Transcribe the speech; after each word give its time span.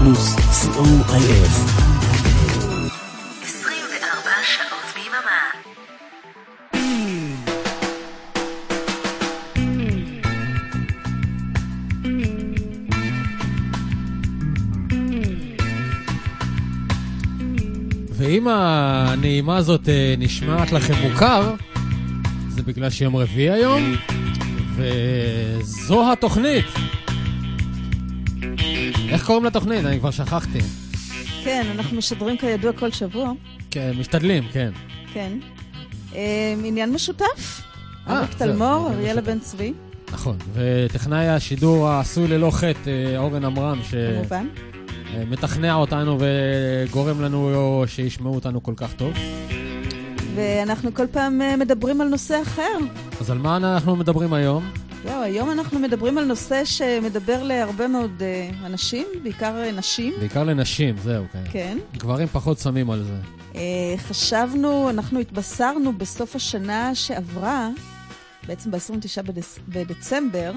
פלוס, 0.00 0.36
co.il 0.36 1.46
24 3.42 4.30
שעות 4.42 4.86
ביממה. 4.94 5.40
ואם 18.12 18.48
הנעימה 18.48 19.56
הזאת 19.56 19.88
אה, 19.88 20.14
נשמעת 20.18 20.72
לכם 20.72 20.94
מוכר, 21.02 21.54
זה 22.48 22.62
בגלל 22.62 22.90
שיום 22.90 23.16
רביעי 23.16 23.50
היום, 23.50 23.94
וזו 24.76 26.12
התוכנית. 26.12 26.66
איך 29.10 29.26
קוראים 29.26 29.44
לתוכנית? 29.44 29.84
אני 29.84 29.98
כבר 29.98 30.10
שכחתי. 30.10 30.58
כן, 31.44 31.66
אנחנו 31.74 31.98
משדרים 31.98 32.36
כידוע 32.36 32.72
כל 32.72 32.90
שבוע. 32.90 33.32
כן, 33.70 33.92
משתדלים, 33.98 34.44
כן. 34.52 34.70
כן. 35.12 35.32
אה, 36.14 36.54
עניין 36.64 36.92
משותף. 36.92 37.62
אה, 38.08 38.18
אריק 38.18 38.30
זהו, 38.30 38.38
תלמור, 38.38 38.86
עניין 38.86 38.98
אריאלה. 39.00 39.20
בן 39.20 39.38
צבי, 39.38 39.72
נכון. 40.12 40.36
וטכנאי 40.52 41.28
השידור 41.28 41.88
העשוי 41.88 42.28
ללא 42.28 42.50
חטא, 42.50 42.90
אה, 42.90 43.18
אורן 43.18 43.44
עמרם, 43.44 43.78
כמובן. 43.90 44.46
שמתכנע 45.12 45.74
אותנו 45.74 46.18
וגורם 46.20 47.20
לנו 47.20 47.84
שישמעו 47.86 48.34
אותנו 48.34 48.62
כל 48.62 48.74
כך 48.76 48.92
טוב. 48.92 49.12
ואנחנו 50.34 50.94
כל 50.94 51.06
פעם 51.06 51.42
אה, 51.42 51.56
מדברים 51.56 52.00
על 52.00 52.08
נושא 52.08 52.42
אחר. 52.42 52.78
אז 53.20 53.30
על 53.30 53.38
מה 53.38 53.56
אנחנו 53.56 53.96
מדברים 53.96 54.32
היום? 54.32 54.70
זהו, 55.04 55.22
היום 55.22 55.50
אנחנו 55.50 55.78
מדברים 55.78 56.18
על 56.18 56.24
נושא 56.24 56.64
שמדבר 56.64 57.42
להרבה 57.42 57.88
מאוד 57.88 58.22
אה, 58.22 58.50
אנשים, 58.66 59.06
בעיקר 59.22 59.56
אה, 59.56 59.72
נשים. 59.72 60.14
בעיקר 60.18 60.44
לנשים, 60.44 60.98
זהו, 60.98 61.24
כן. 61.32 61.42
כן. 61.52 61.78
גברים 61.96 62.28
פחות 62.28 62.58
שמים 62.58 62.90
על 62.90 63.02
זה. 63.04 63.16
אה, 63.54 63.94
חשבנו, 63.98 64.90
אנחנו 64.90 65.20
התבשרנו 65.20 65.92
בסוף 65.92 66.36
השנה 66.36 66.94
שעברה, 66.94 67.68
בעצם 68.46 68.70
ב-29 68.70 69.22
בדצ... 69.22 69.58
בדצמבר, 69.68 70.52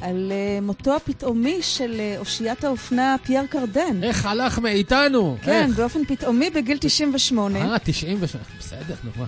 על 0.00 0.32
אה, 0.32 0.58
מותו 0.62 0.96
הפתאומי 0.96 1.62
של 1.62 1.96
אה, 2.00 2.14
אושיית 2.18 2.64
האופנה 2.64 3.16
פייר 3.24 3.46
קרדן. 3.46 4.02
איך 4.02 4.26
הלך 4.26 4.58
מאיתנו? 4.58 5.36
כן, 5.42 5.66
איך? 5.68 5.76
באופן 5.76 6.04
פתאומי 6.04 6.50
בגיל 6.50 6.78
98. 6.80 7.58
אה, 7.72 7.78
96, 7.78 8.36
בסדר, 8.58 8.94
נו 9.04 9.10
מה. 9.16 9.26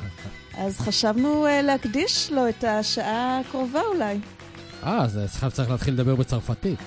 אז 0.58 0.80
חשבנו 0.80 1.46
אה, 1.46 1.62
להקדיש 1.62 2.32
לו 2.32 2.48
את 2.48 2.64
השעה 2.64 3.40
הקרובה 3.40 3.80
אולי. 3.80 4.18
אה, 4.84 5.02
אז 5.02 5.16
עכשיו 5.16 5.50
צריך 5.50 5.70
להתחיל 5.70 5.94
לדבר 5.94 6.14
בצרפתית. 6.14 6.78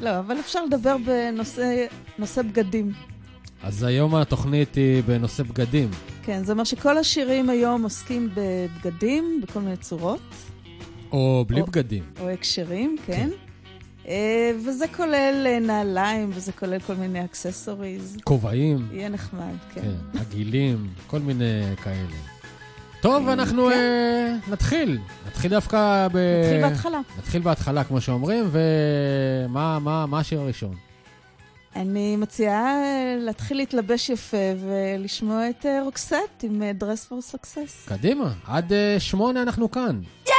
לא, 0.00 0.18
אבל 0.18 0.40
אפשר 0.40 0.64
לדבר 0.64 0.96
בנושא 1.06 1.86
נושא 2.18 2.42
בגדים. 2.42 2.92
אז 3.62 3.82
היום 3.82 4.14
התוכנית 4.14 4.74
היא 4.74 5.02
בנושא 5.06 5.42
בגדים. 5.42 5.90
כן, 6.22 6.44
זה 6.44 6.52
אומר 6.52 6.64
שכל 6.64 6.98
השירים 6.98 7.50
היום 7.50 7.82
עוסקים 7.82 8.28
בבגדים, 8.34 9.40
בכל 9.42 9.60
מיני 9.60 9.76
צורות, 9.76 10.20
או 11.12 11.44
בלי 11.48 11.60
או- 11.60 11.66
בגדים. 11.66 12.02
או 12.20 12.28
הקשרים, 12.30 12.96
כן. 13.06 13.30
אה, 14.08 14.50
וזה 14.66 14.84
כולל 14.96 15.46
אה, 15.46 15.58
נעליים, 15.60 16.30
וזה 16.34 16.52
כולל 16.52 16.80
כל 16.80 16.94
מיני 16.94 17.24
אקססוריז. 17.24 18.16
כובעים, 18.24 18.88
יהיה 18.92 19.08
נחמד, 19.08 19.54
כן. 19.74 19.80
כן, 19.80 20.18
עגילים, 20.20 20.88
כל 21.06 21.18
מיני 21.18 21.60
כאלה. 21.82 22.33
טוב, 23.04 23.28
אנחנו 23.28 23.66
כן. 23.66 23.72
אה, 23.72 24.52
נתחיל. 24.52 24.98
נתחיל 25.26 25.50
דווקא 25.50 26.08
ב... 26.12 26.18
נתחיל 26.40 26.62
בהתחלה. 26.62 27.00
נתחיל 27.18 27.42
בהתחלה, 27.42 27.84
כמו 27.84 28.00
שאומרים, 28.00 28.50
ומה 28.50 29.78
מה, 29.78 30.06
מה 30.06 30.18
השיר 30.18 30.40
הראשון? 30.40 30.74
אני 31.76 32.16
מציעה 32.16 32.66
אה, 32.66 33.16
להתחיל 33.18 33.56
להתלבש 33.56 34.10
יפה 34.10 34.36
ולשמוע 34.60 35.50
את 35.50 35.66
אה, 35.66 35.82
רוקסט 35.82 36.14
עם 36.42 36.62
Dress 36.80 37.10
for 37.10 37.34
Success. 37.34 37.88
קדימה, 37.88 38.32
עד 38.46 38.72
שמונה 38.98 39.42
אנחנו 39.42 39.70
כאן. 39.70 40.00
Try 40.26 40.33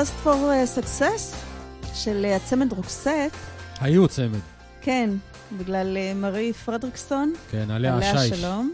Rest 0.00 0.26
for 0.26 0.28
uh, 0.28 0.78
Success 0.78 1.36
של 1.94 2.24
uh, 2.24 2.36
הצמד 2.36 2.72
רוקסט, 2.72 3.08
היו 3.80 4.08
צמד. 4.08 4.38
כן, 4.80 5.10
בגלל 5.58 5.96
uh, 5.96 6.14
מארי 6.14 6.52
פרדריקסון, 6.52 7.32
כן, 7.50 7.70
עליה 7.70 7.96
עליה 7.96 8.12
השיש. 8.12 8.40
שלום. 8.40 8.72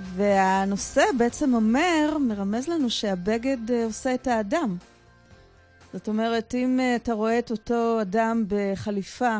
והנושא 0.00 1.02
בעצם 1.18 1.54
אומר, 1.54 2.16
מרמז 2.20 2.68
לנו 2.68 2.90
שהבגד 2.90 3.56
עושה 3.84 4.14
את 4.14 4.26
האדם. 4.26 4.76
זאת 5.92 6.08
אומרת, 6.08 6.54
אם 6.54 6.80
אתה 6.96 7.12
רואה 7.12 7.38
את 7.38 7.50
אותו 7.50 8.00
אדם 8.00 8.44
בחליפה, 8.48 9.38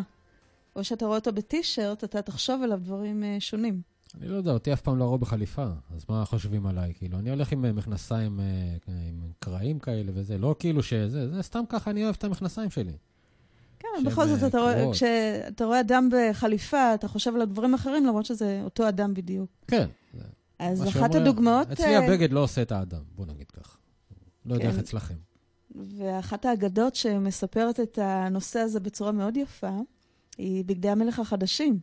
או 0.77 0.85
שאתה 0.85 1.07
רואה 1.07 1.19
אותו 1.19 1.33
בטישרט, 1.33 2.05
אתה 2.05 2.23
תחשוב 2.23 2.62
עליו 2.62 2.79
דברים 2.79 3.25
שונים. 3.39 3.94
אני 4.20 4.28
לא 4.28 4.37
יודע, 4.37 4.52
אותי 4.52 4.72
אף 4.72 4.81
פעם 4.81 4.99
לא 4.99 5.05
ראו 5.05 5.19
בחליפה, 5.19 5.66
אז 5.94 6.05
מה 6.08 6.25
חושבים 6.25 6.66
עליי? 6.66 6.93
כאילו, 6.94 7.19
אני 7.19 7.31
הולך 7.31 7.52
עם 7.52 7.64
אה, 7.64 7.72
מכנסיים 7.72 8.40
אה, 8.40 8.44
עם 8.88 9.20
קרעים 9.38 9.78
כאלה 9.78 10.12
וזה, 10.14 10.38
לא 10.38 10.55
כאילו 10.58 10.82
שזה, 10.82 11.34
זה 11.34 11.43
סתם 11.43 11.64
ככה 11.69 11.90
אני 11.90 12.05
אוהב 12.05 12.14
את 12.19 12.25
המכנסיים 12.25 12.70
שלי. 12.70 12.93
כן, 13.78 13.88
בכל 14.06 14.26
זאת, 14.26 14.43
אה, 14.43 14.46
אתה 14.49 14.58
רואה. 14.58 14.90
כשאתה 14.93 15.64
רואה 15.64 15.81
אדם 15.81 16.08
בחליפה, 16.12 16.94
אתה 16.94 17.08
חושב 17.08 17.34
עליו 17.34 17.46
דברים 17.46 17.75
אחרים, 17.75 18.06
למרות 18.06 18.25
שזה 18.25 18.61
אותו 18.64 18.88
אדם 18.88 19.14
בדיוק. 19.14 19.50
כן. 19.69 19.88
אז 20.58 20.82
אחת 20.82 20.93
שאומר- 20.93 21.16
הדוגמאות... 21.16 21.70
אצלי 21.70 21.96
הבגד 21.96 22.32
לא 22.32 22.40
עושה 22.40 22.62
את 22.62 22.72
האדם, 22.72 23.02
בוא 23.16 23.26
נגיד 23.26 23.50
כך. 23.50 23.76
לא 24.46 24.55
יודע 24.55 24.64
כן. 24.64 24.70
איך 24.70 24.78
אצלכם. 24.78 25.14
ואחת 25.75 26.44
האגדות 26.44 26.94
שמספרת 26.94 27.81
את 27.81 27.99
הנושא 28.02 28.58
הזה 28.58 28.81
בצורה 28.81 29.12
מאוד 29.12 29.37
יפה, 29.37 29.78
היא 30.38 30.64
בגדי 30.64 30.88
המלך 30.88 31.19
החדשים. 31.19 31.78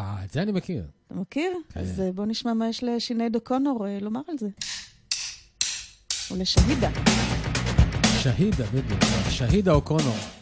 אה, 0.00 0.24
את 0.24 0.30
זה 0.30 0.42
אני 0.42 0.52
מכיר. 0.52 0.84
אתה 1.06 1.14
מכיר? 1.14 1.52
כן. 1.72 1.80
אז 1.80 2.00
אה, 2.00 2.12
בוא 2.12 2.26
נשמע 2.26 2.54
מה 2.54 2.68
יש 2.68 2.84
לשינייד 2.84 3.34
אוקונור 3.34 3.86
אה, 3.86 3.98
לומר 4.00 4.20
על 4.28 4.38
זה. 4.38 4.48
או 6.30 6.36
לשהידה. 6.36 6.90
שהידה, 8.18 8.64
בדיוק. 8.66 9.00
שהידה 9.30 9.72
אוקונור. 9.72 10.37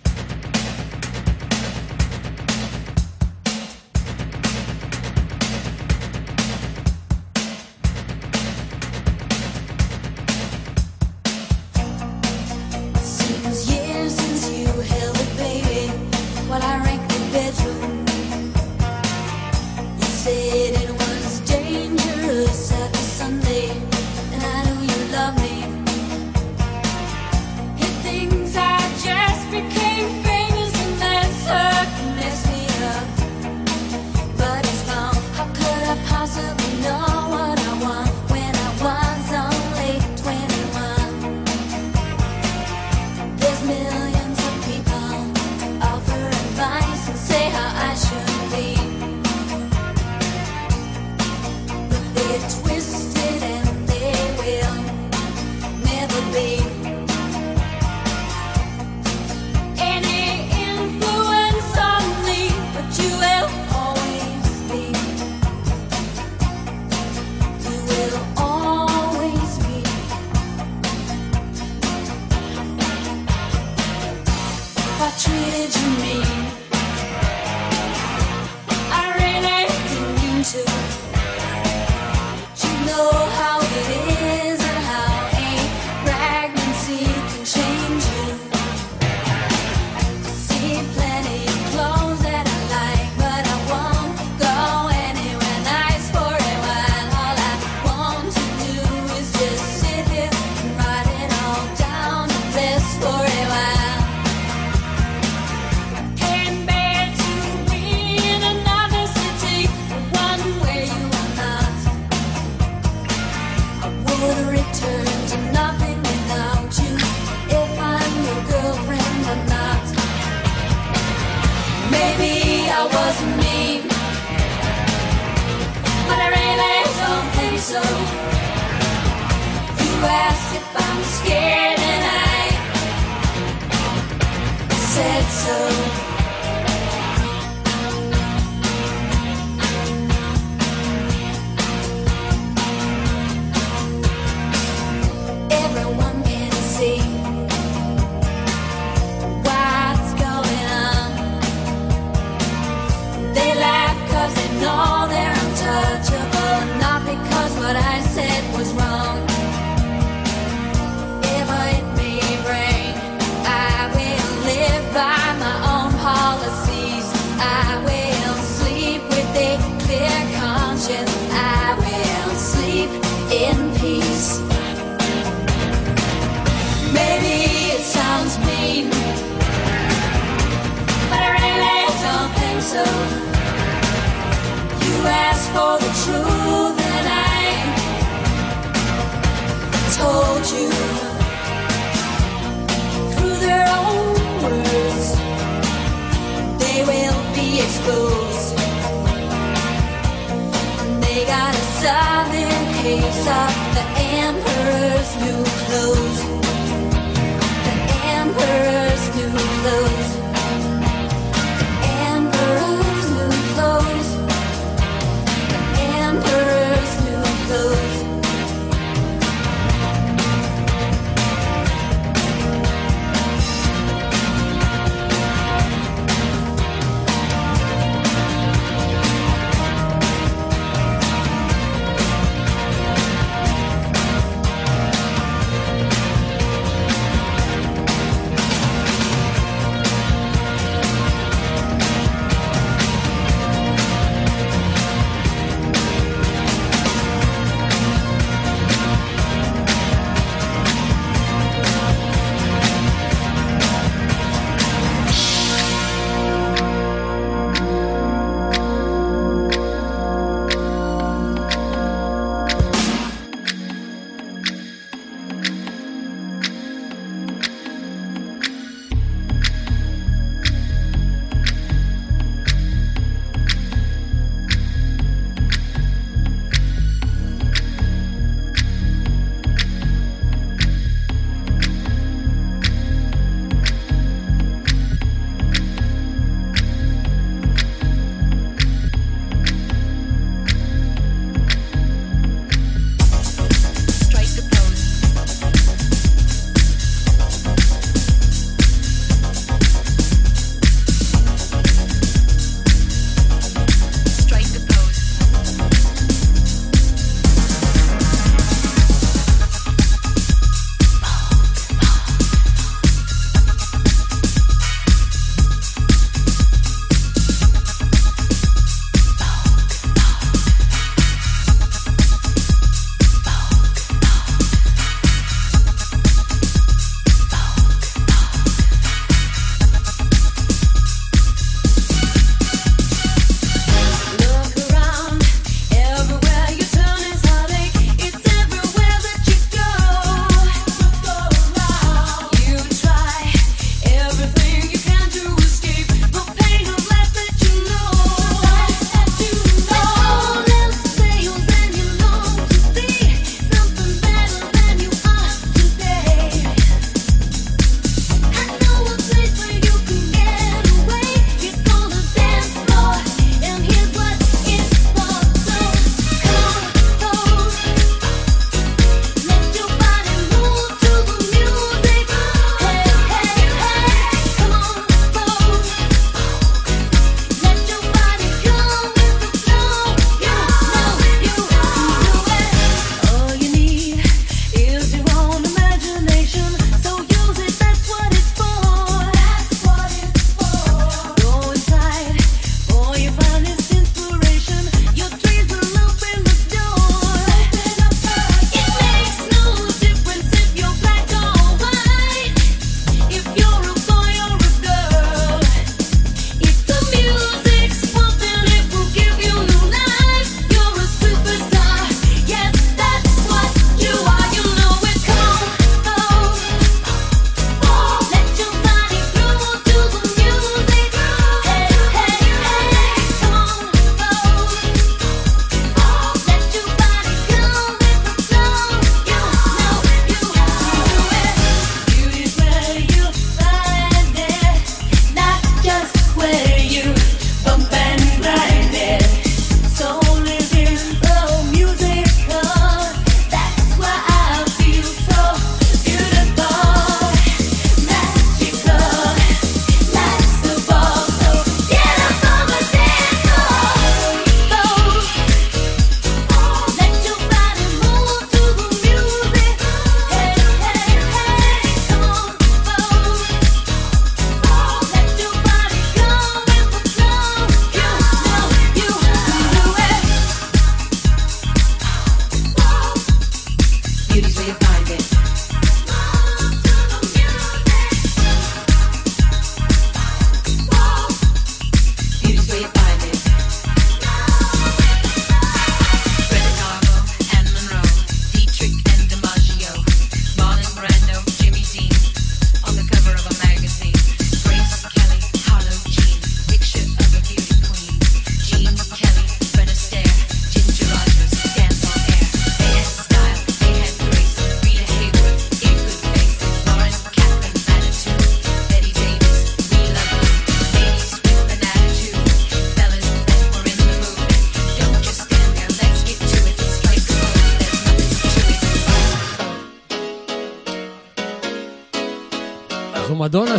follow 209.66 209.95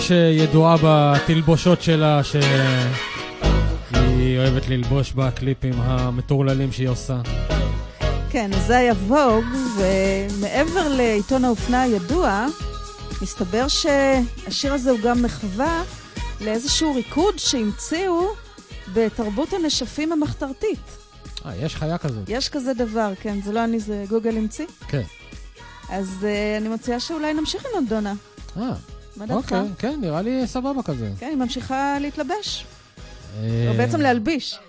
שידועה 0.08 0.76
בתלבושות 0.84 1.82
שלה, 1.82 2.22
שהיא 2.24 2.40
אוהבת 4.38 4.70
ללבוש 4.70 5.12
בקליפים 5.12 5.74
המטורללים 5.78 6.72
שהיא 6.72 6.90
עושה. 6.90 7.22
כן, 8.30 8.54
אז 8.54 8.66
זה 8.66 8.78
היה 8.78 8.94
ווג, 8.94 9.46
ומעבר 9.78 10.88
לעיתון 10.88 11.46
האופנה 11.46 11.82
הידוע, 11.82 12.46
מסתבר 13.22 13.68
שהשיר 13.68 14.74
הזה 14.74 14.92
הוא 14.92 15.00
גם 15.00 15.22
מחווה 15.22 15.84
לאיזשהו 16.42 16.96
ריקוד 16.96 17.40
שהמציאו 17.40 18.28
בתרבות 18.94 19.54
הנשפים 19.54 20.12
המחתרתית. 20.12 20.98
אה, 21.46 21.56
יש 21.56 21.76
חיה 21.76 21.98
כזאת. 21.98 22.24
יש 22.28 22.50
כזה 22.50 22.74
דבר, 22.74 23.14
כן, 23.22 23.42
זה 23.42 23.52
לא 23.52 23.64
אני, 23.64 23.80
זה 23.80 24.04
גוגל 24.10 24.38
המציא. 24.38 24.66
כן. 24.88 25.04
אז 25.90 26.08
uh, 26.22 26.26
אני 26.62 26.70
מציעה 26.70 27.00
שאולי 27.00 27.34
נמשיך 27.34 27.66
עם 27.66 27.86
מדונה. 27.86 28.14
אה, 28.58 28.74
מה 29.18 29.26
דעתך? 29.26 29.32
אוקיי, 29.54 29.60
כן, 29.80 30.00
נראה 30.02 30.22
לי 30.22 30.48
סבבה 30.48 30.84
כזה. 30.84 31.10
כן, 31.20 31.28
היא 31.30 31.38
ממשיכה 31.38 31.98
להתלבש, 32.02 32.66
אה, 33.44 33.66
או 33.70 33.78
בעצם 33.78 34.02
להלביש. 34.02 34.60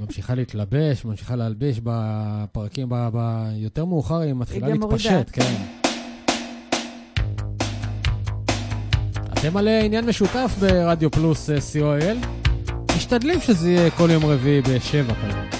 ממשיכה 0.00 0.34
להתלבש, 0.34 1.04
ממשיכה 1.04 1.36
להלביש 1.36 1.80
בפרקים, 1.82 2.88
ב- 2.88 3.08
ב- 3.14 3.48
יותר 3.56 3.84
מאוחר 3.84 4.18
היא 4.20 4.32
מתחילה. 4.34 4.68
להתפשט, 4.68 5.30
כן. 5.32 5.54
אתם 9.32 9.56
על 9.56 9.68
אה, 9.68 9.80
עניין 9.84 10.06
משותף 10.06 10.54
ברדיו 10.60 11.10
פלוס 11.10 11.50
אה, 11.50 11.56
co.il? 11.56 12.26
משתדלים 12.96 13.40
שזה 13.40 13.70
יהיה 13.70 13.90
כל 13.90 14.08
יום 14.12 14.24
רביעי 14.26 14.60
בשבע 14.62 15.14
כזה. 15.14 15.55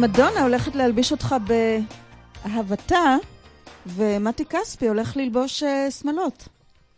מדונה 0.00 0.42
הולכת 0.42 0.74
להלביש 0.74 1.12
אותך 1.12 1.34
באהבתה, 2.44 3.16
ומתי 3.86 4.44
כספי 4.44 4.88
הולך 4.88 5.16
ללבוש 5.16 5.62
אה, 5.62 5.90
שמלות. 5.90 6.48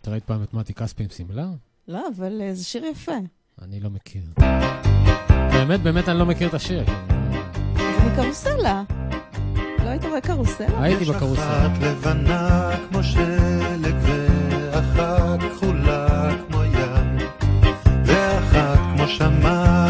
אתה 0.01 0.11
ראית 0.11 0.25
פעם 0.25 0.43
את 0.43 0.55
מתי 0.55 0.75
כספי 0.75 1.03
עם 1.03 1.09
שמלה? 1.09 1.47
לא, 1.89 2.01
אבל 2.17 2.43
אה, 2.43 2.55
זה 2.55 2.65
שיר 2.65 2.85
יפה. 2.85 3.13
אני 3.63 3.81
לא 3.81 3.91
מכיר. 3.91 4.23
באמת, 5.53 5.81
באמת 5.81 6.09
אני 6.09 6.19
לא 6.19 6.27
מכיר 6.27 6.49
את 6.49 6.55
השיר. 6.55 6.85
זה 7.77 8.11
מקרוסלה. 8.13 8.83
לא 9.85 9.89
היית 9.89 10.05
רואה 10.05 10.21
קרוסלה? 10.21 10.83
הייתי 10.83 11.03
יש 11.03 11.11
בקרוסל. 11.11 11.43
אחת 11.43 11.83
לבנה 11.83 12.71
כמו 12.91 13.03
שלג 13.03 13.95
ואחת 14.03 15.41
כחולה 15.41 16.31
כמו 16.47 16.63
ים 16.65 17.17
ואחת 18.05 18.79
כמו 18.97 19.09
שמיים 19.09 19.82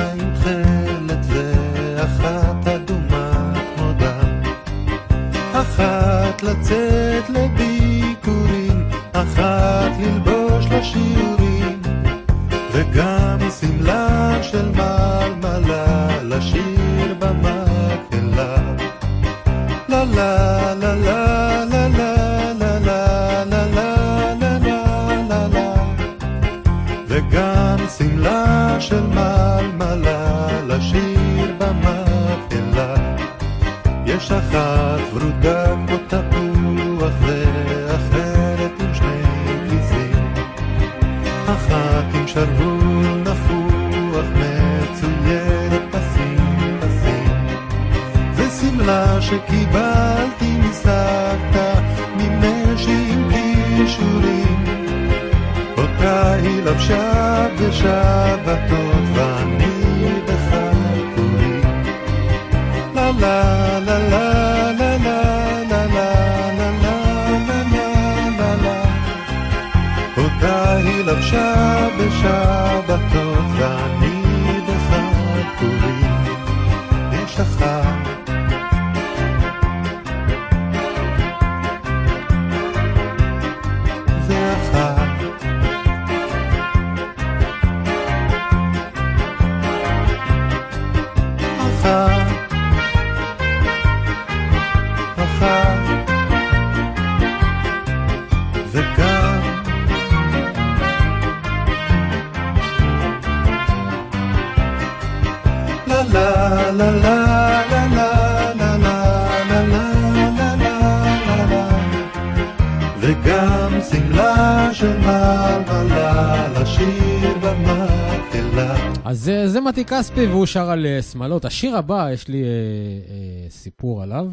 לשיר 116.62 117.38
במקהלה 117.42 118.92
אז 119.05 119.20
זה, 119.20 119.48
זה 119.48 119.61
מתי 119.61 119.85
כספי 119.85 120.27
והוא 120.27 120.46
שר 120.46 120.70
על 120.70 120.87
אה, 120.87 121.03
שמלות. 121.03 121.44
השיר 121.44 121.77
הבא, 121.77 122.11
יש 122.12 122.29
לי 122.29 122.42
אה, 122.42 122.48
אה, 122.48 123.51
סיפור 123.51 124.03
עליו. 124.03 124.31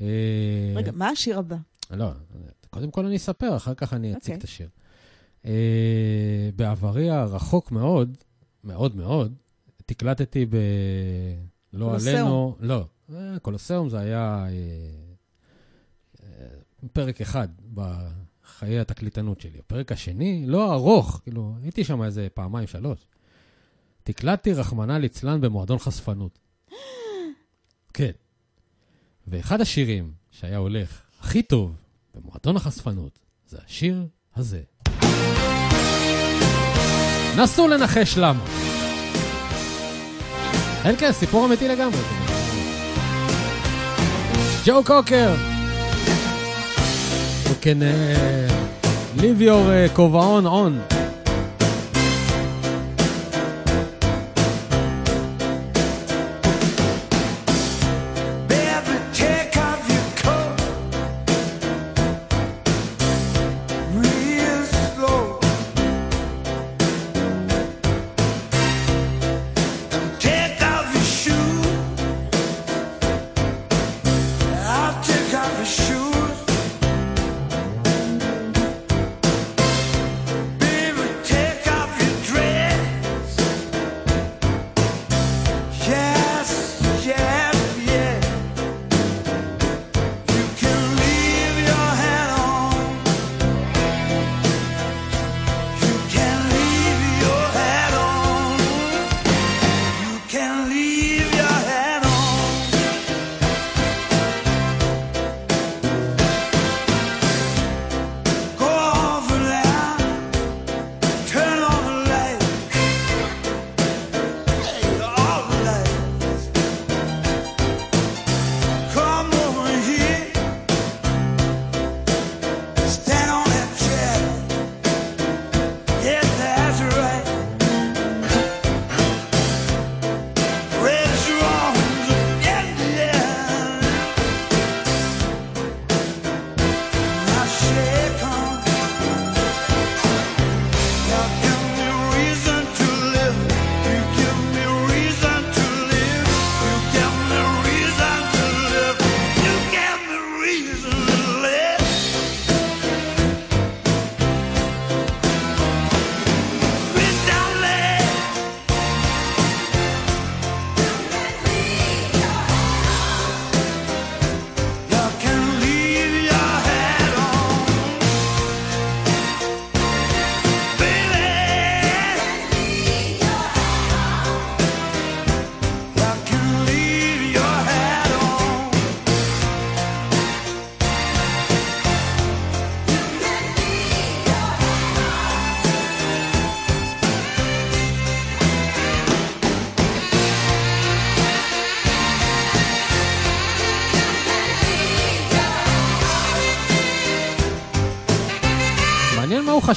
אה, 0.00 0.06
רגע, 0.76 0.92
מה 0.94 1.08
השיר 1.08 1.38
הבא? 1.38 1.56
לא, 1.90 2.10
קודם 2.70 2.90
כל 2.90 3.06
אני 3.06 3.16
אספר, 3.16 3.56
אחר 3.56 3.74
כך 3.74 3.92
אני 3.92 4.12
אציג 4.12 4.20
אוקיי. 4.20 4.34
את 4.34 4.44
השיר. 4.44 4.68
אה, 5.46 6.50
בעברי 6.56 7.10
הרחוק 7.10 7.72
מאוד, 7.72 8.16
מאוד 8.64 8.96
מאוד, 8.96 9.34
תקלטתי 9.86 10.46
ב... 10.46 10.56
לא 11.72 11.86
קולוסיאום. 11.86 12.16
עלינו, 12.18 12.56
לא, 12.60 12.86
אה, 13.14 13.38
קולוסיאום 13.42 13.88
זה 13.88 13.98
היה 13.98 14.46
אה, 14.48 14.52
אה, 16.22 16.46
פרק 16.92 17.20
אחד 17.20 17.48
בחיי 18.64 18.80
התקליטנות 18.80 19.40
שלי. 19.40 19.58
הפרק 19.58 19.92
השני, 19.92 20.44
לא 20.46 20.72
ארוך, 20.72 21.20
כאילו, 21.22 21.54
הייתי 21.62 21.84
שם 21.84 22.02
איזה 22.02 22.28
פעמיים, 22.34 22.66
שלוש. 22.66 22.98
תקלטתי, 24.02 24.52
רחמנא 24.52 24.92
ליצלן, 24.92 25.40
במועדון 25.40 25.78
חשפנות. 25.78 26.38
כן. 27.94 28.10
ואחד 29.26 29.60
השירים 29.60 30.12
שהיה 30.30 30.56
הולך 30.56 31.00
הכי 31.20 31.42
טוב 31.42 31.74
במועדון 32.14 32.56
החשפנות 32.56 33.18
זה 33.48 33.58
השיר 33.66 34.06
הזה. 34.36 34.62
נסו 37.38 37.68
לנחש 37.68 38.18
למה. 38.18 38.44
אין 40.84 40.96
כן, 40.96 41.12
סיפור 41.12 41.46
אמיתי 41.46 41.68
לגמרי. 41.68 42.00
ג'ו 44.66 44.84
קוקר. 44.84 45.54
Can 47.64 47.80
uh, 47.80 48.53
your 49.40 49.64
uh, 49.68 49.96
כובעון 49.96 50.46
on. 50.46 51.03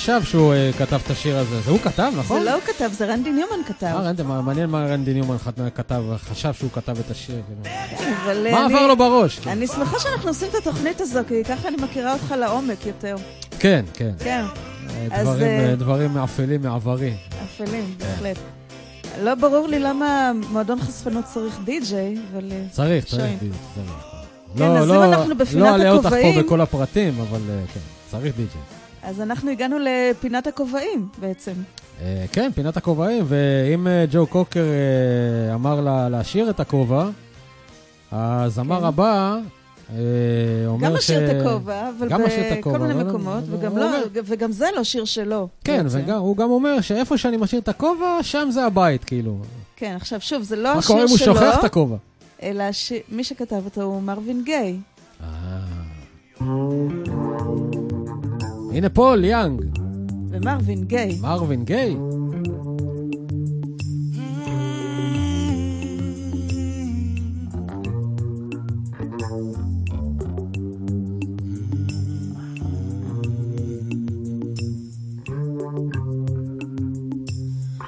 חשב 0.08 0.24
שהוא 0.24 0.54
אה, 0.54 0.72
כתב 0.78 1.00
את 1.06 1.12
השיר 1.12 1.38
הזה? 1.38 1.62
זה 1.62 1.72
הוא 1.72 1.80
כתב, 1.80 2.12
נכון? 2.18 2.40
זה 2.40 2.46
לא 2.46 2.54
הוא 2.54 2.62
כתב, 2.62 2.90
זה 2.98 3.06
רנדי 3.06 3.32
ניומן 3.32 3.64
כתב. 3.68 3.86
אה, 3.86 3.94
רנדי, 4.02 4.24
מעניין 4.24 4.70
מה 4.70 4.86
רנדי 4.86 5.14
ניומן 5.14 5.36
כתב, 5.76 6.04
חשב 6.18 6.54
שהוא 6.54 6.70
כתב 6.74 7.00
את 7.00 7.12
השיר. 7.12 7.42
אבל 8.24 8.48
מה 8.52 8.66
אני- 8.66 8.74
עבר 8.74 8.88
לו 8.88 8.98
בראש? 8.98 9.40
אני 9.48 9.68
שמחה 9.68 10.00
שאנחנו 10.00 10.30
עושים 10.30 10.48
את 10.50 10.56
התוכנית 10.56 11.02
הזו, 11.02 11.20
כי 11.28 11.44
ככה 11.44 11.68
אני 11.68 11.78
מכירה 11.78 12.14
אותך 12.14 12.32
לעומק 12.40 12.86
יותר. 12.86 13.16
כן, 13.60 13.86
כן. 13.94 14.12
כן, 14.20 14.44
אה, 14.90 15.08
אז, 15.12 15.28
דברים, 15.28 15.42
אה, 15.48 15.70
אה, 15.70 15.76
דברים 15.76 16.18
אפלים 16.18 16.62
מעברי. 16.62 17.14
אפלים, 17.46 17.96
בהחלט. 17.98 18.38
לא 19.24 19.36
ברור 19.36 19.68
לי 19.68 19.80
למה 19.80 20.32
מועדון 20.50 20.80
חשפנות 20.82 21.26
צריך 21.26 21.60
די-ג'יי, 21.66 22.18
אבל... 22.34 22.52
צריך, 22.72 23.06
צריך. 23.06 23.22
די.ג'יי, 23.22 23.50
צריך. 23.76 23.92
כן, 24.58 24.64
לא- 24.64 24.78
אז 24.78 24.88
לא- 24.88 25.06
אם 25.06 25.14
אנחנו 25.14 25.38
בפינת 25.38 25.62
לא 25.64 25.76
אלאה 25.76 25.92
אותך 25.92 26.10
פה 26.10 26.16
הכובעים- 26.16 26.46
בכל 26.46 26.62
הפרטים, 26.62 27.14
אבל 27.30 27.40
כן, 27.74 27.80
צריך 28.12 28.36
די.ג'יי. 28.38 28.62
אז 29.08 29.22
אנחנו 29.22 29.52
הגענו 29.52 29.76
לפינת 29.82 30.48
הכובעים 30.48 31.08
בעצם. 31.20 31.52
אה, 32.02 32.26
כן, 32.32 32.52
פינת 32.56 32.78
הכובעים, 32.78 33.26
ואם 33.28 33.88
אה, 33.88 34.06
ג'ו 34.12 34.28
קוקר 34.28 34.64
אה, 34.64 35.56
אמר 35.56 35.82
לה 35.82 36.10
להשאיר 36.10 36.50
את 36.50 36.60
הכובע, 36.60 37.10
הזמר 38.12 38.80
כן. 38.80 38.86
הבא 38.86 39.38
אה, 39.90 39.96
אומר 40.68 40.88
גם. 40.88 40.94
משאיר 40.94 41.32
את 41.32 41.46
הכובע, 41.46 41.90
אבל 42.00 42.08
בכל 42.60 42.78
מיני 42.78 43.04
מקומות, 43.04 43.44
אבל 43.44 43.56
וגם 43.58 43.72
הוא 43.72 43.80
לא- 43.80 43.98
וגם 44.14 44.52
זה 44.52 44.66
לא 44.76 44.84
שיר 44.84 45.06
שלו. 45.06 45.48
כן, 45.64 45.84
בעצם. 45.84 46.00
וגם, 46.04 46.18
הוא 46.20 46.38
גם 46.38 46.50
אומר 46.50 46.82
שאיפה 46.82 47.18
שאני 47.18 47.38
משאיר 47.38 47.62
את 47.62 47.70
הכובע, 47.70 48.18
שם 48.22 48.48
זה 48.52 48.66
הבית, 48.66 49.04
כאילו. 49.04 49.38
כן, 49.76 49.94
עכשיו 49.96 50.22
שוב, 50.22 50.44
זה 50.44 50.56
לא 50.56 50.76
מה 50.76 50.82
קורה 50.88 51.00
אם 51.00 51.06
השיר 51.06 51.18
הוא 51.30 51.36
שלו, 51.38 51.46
שוכח 51.46 51.60
את 51.60 51.64
הכובע? 51.64 51.96
אלא 52.44 52.64
השיר- 52.64 53.00
מי 53.10 53.24
שכתב 53.24 53.62
אותו 53.66 53.82
הוא 53.82 54.02
מרווין 54.02 54.44
גיי. 54.46 54.78
הנה 58.77 58.89
פול 58.89 59.25
יאנג, 59.25 59.63
ומרווין 60.31 60.85
גיי. 60.85 61.19
מרווין 61.21 61.65
גיי. 61.65 61.97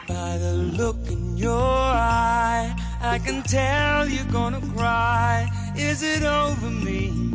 By 0.08 0.38
the 0.44 0.54
look 0.78 1.02
in 1.14 1.36
your 1.36 1.82
eye, 2.24 2.68
I 3.14 3.16
can 3.26 3.38
tell 3.56 3.98
you're 4.14 4.32
gonna 4.38 4.62
cry. 4.76 5.34
Is 5.76 6.02
it 6.02 6.22
over 6.22 6.70
me? 6.86 7.27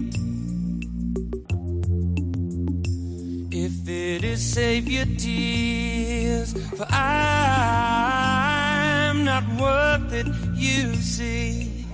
If 3.87 3.90
it 3.90 4.25
is, 4.25 4.40
save 4.42 4.88
your 4.88 5.05
tears, 5.05 6.55
for 6.70 6.87
I'm 6.88 7.05
not 9.27 9.44
worth 9.61 10.11
it, 10.11 10.27
you 10.55 10.94
see. 10.94 11.85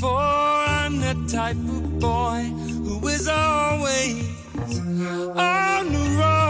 For 0.00 0.16
I'm 0.16 1.00
the 1.00 1.14
type 1.30 1.58
of 1.58 1.98
boy 2.00 2.44
who 2.82 3.06
is 3.08 3.28
always 3.28 4.24
on 5.36 5.92
the 5.92 6.16
road. 6.22 6.48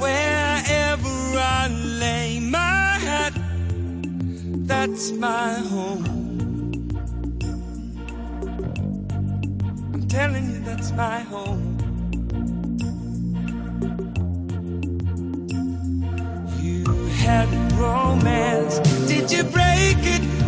Wherever 0.00 1.36
I 1.36 1.68
lay 2.00 2.40
my 2.40 2.96
hat, 3.04 3.34
that's 4.66 5.10
my 5.10 5.52
home. 5.58 6.11
Telling 10.12 10.50
you, 10.50 10.60
that's 10.60 10.92
my 10.92 11.20
home. 11.20 11.78
You 16.60 16.84
had 17.24 17.48
romance, 17.72 18.78
did 19.08 19.32
you 19.32 19.42
break 19.44 19.96
it 20.16 20.41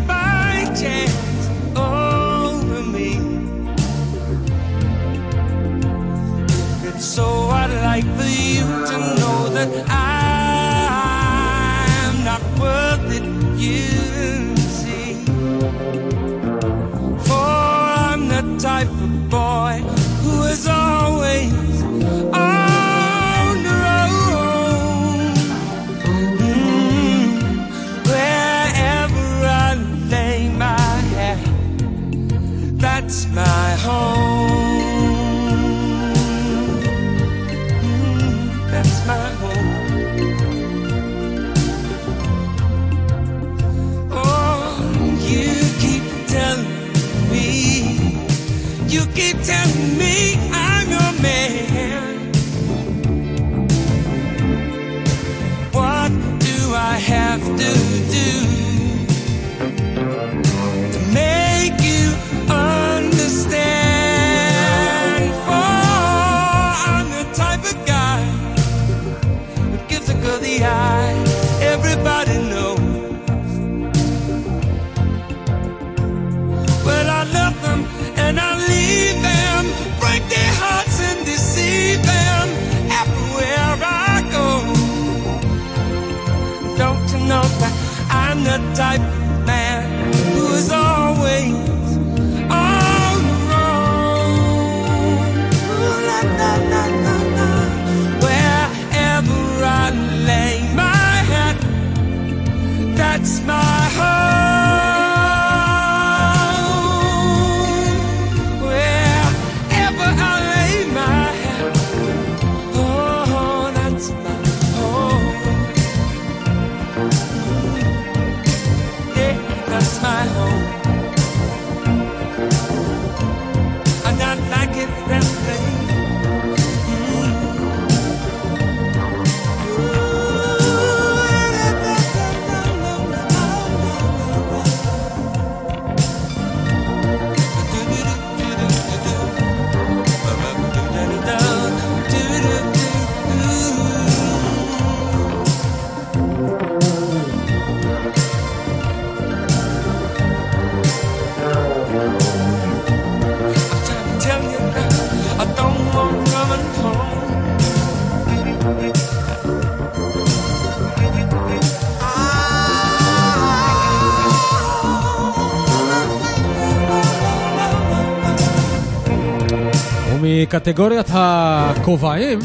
מקטגוריית 170.54 171.06
הכובעים, 171.10 172.38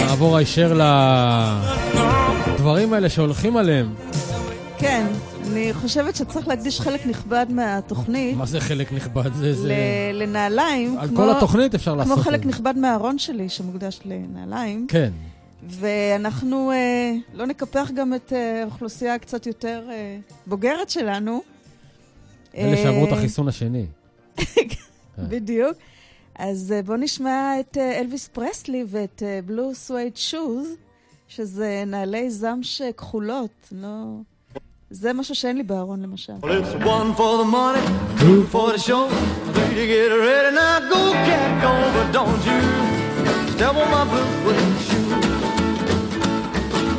נעבור 0.00 0.36
הישר 0.36 0.80
לדברים 2.48 2.92
האלה 2.92 3.08
שהולכים 3.08 3.56
עליהם. 3.56 3.94
כן, 4.78 5.06
אני 5.46 5.74
חושבת 5.74 6.16
שצריך 6.16 6.48
להקדיש 6.48 6.80
חלק 6.80 7.06
נכבד 7.06 7.46
מהתוכנית 7.50 8.36
מה 8.36 8.46
זה 8.46 8.60
חלק 8.60 8.92
נכבד? 8.92 9.34
זה... 9.34 9.54
זה... 9.54 9.74
לנעליים. 10.12 10.98
על 10.98 11.08
כמו- 11.08 11.16
כל 11.16 11.30
התוכנית 11.30 11.74
אפשר 11.74 11.94
לעשות 11.94 12.12
כמו 12.12 12.20
את 12.22 12.26
חלק. 12.26 12.46
נכבד 12.46 12.74
מהארון 12.78 13.18
שלי 13.18 13.48
שמוקדש 13.48 14.00
לנעליים. 14.04 14.86
כן. 14.88 15.10
ואנחנו 15.68 16.70
אה, 16.72 17.12
לא 17.34 17.46
נקפח 17.46 17.90
גם 17.96 18.14
את 18.14 18.32
אה, 18.32 18.62
האוכלוסייה 18.62 19.14
הקצת 19.14 19.46
יותר 19.46 19.82
אה, 19.90 20.16
בוגרת 20.46 20.90
שלנו. 20.90 21.42
אלה 22.56 22.76
שעברו 22.76 23.06
את 23.06 23.12
אה, 23.12 23.18
החיסון 23.18 23.48
השני. 23.48 23.86
בדיוק. 25.18 25.76
אז 26.38 26.72
אה, 26.76 26.82
בואו 26.82 26.96
נשמע 26.96 27.60
את 27.60 27.78
אה, 27.78 28.00
אלוויס 28.00 28.28
פרסלי 28.28 28.84
ואת 28.88 29.22
בלו 29.46 29.74
סווייד 29.74 30.16
שוז, 30.16 30.68
שזה 31.28 31.84
נעלי 31.86 32.30
זמש 32.30 32.82
אה, 32.82 32.92
כחולות. 32.92 33.68
לא... 33.72 34.04
זה 34.90 35.12
משהו 35.12 35.34
שאין 35.34 35.56
לי 35.56 35.62
בארון, 35.62 36.02
למשל. 36.02 36.32
Well, 36.42 36.64
for 37.16 37.44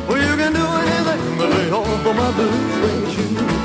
for 0.06 0.18
you 0.18 0.34
can 0.40 0.52
do 0.52 0.66
anything 0.82 1.38
but 1.38 1.48
lay 1.54 1.70
off 1.70 2.06
of 2.06 2.14
my 2.16 2.30
blue 2.36 2.56
suede 2.74 3.08
shoe. 3.14 3.26
Well, 3.28 3.28
you 3.28 3.36
can 3.36 3.42
knock 3.42 3.55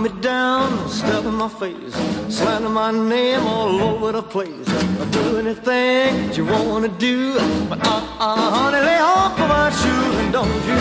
me 0.00 0.08
down, 0.20 0.88
step 0.88 1.24
in 1.24 1.34
my 1.34 1.48
face, 1.48 1.94
slander 2.28 2.70
my 2.70 2.90
name 2.90 3.40
all 3.46 3.82
over 3.82 4.12
the 4.12 4.22
place. 4.22 4.68
I'll 4.98 5.10
do 5.10 5.38
anything 5.38 6.26
that 6.26 6.36
you 6.36 6.46
wanna 6.46 6.88
do, 6.88 7.34
but 7.68 7.86
uh, 7.86 8.16
uh, 8.18 8.50
honey, 8.50 8.80
lay 8.80 8.98
off 8.98 9.38
of 9.38 9.48
my 9.48 9.70
shoes 9.70 10.16
and 10.20 10.32
don't 10.32 10.48
you 10.68 10.78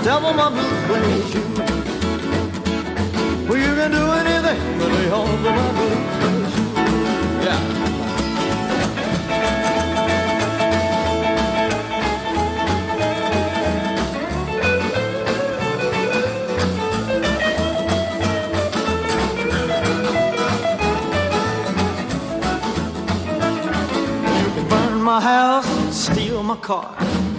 step 0.00 0.22
on 0.22 0.36
my 0.36 0.48
blue 0.48 0.74
suede 0.86 1.24
shoe. 1.30 1.48
Well, 3.48 3.58
you 3.58 3.74
can 3.78 3.90
do 3.90 4.04
anything 4.22 4.78
but 4.78 4.88
lay 4.92 5.10
off 5.10 5.28
of 5.28 5.42
my 5.42 5.72
blue 5.76 5.96
suede 6.18 6.52
shoe. 6.54 7.44
Yeah. 7.44 7.91
My 25.02 25.20
house, 25.20 25.66
steal 25.94 26.42
my 26.42 26.56
car, 26.56 26.94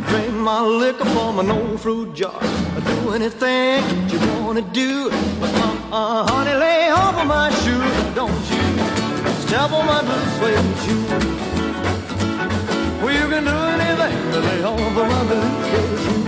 drink 0.07 0.33
my 0.33 0.61
liquor 0.61 1.05
from 1.05 1.39
an 1.39 1.49
old 1.49 1.79
fruit 1.79 2.13
jar. 2.13 2.37
I 2.41 2.79
Do 2.79 3.11
anything 3.11 3.83
you 4.09 4.19
wanna 4.43 4.61
do, 4.73 5.09
but 5.39 5.51
uh, 5.91 6.25
honey, 6.27 6.55
lay 6.55 6.89
off 6.89 7.15
of 7.17 7.25
my 7.27 7.49
shoes, 7.61 8.15
don't 8.15 8.31
you 8.51 8.63
step 9.45 9.71
on 9.71 9.85
my 9.85 10.01
blue 10.01 10.25
suede 10.35 10.77
shoe. 10.83 11.05
Well, 13.01 13.13
you 13.13 13.27
can 13.29 13.43
do 13.45 13.57
anything 13.75 14.15
lay 14.47 14.63
off 14.63 14.79
of 14.79 14.95
my 14.95 15.23
blue 15.23 15.49
suede 15.69 15.99
shoe. 16.03 16.22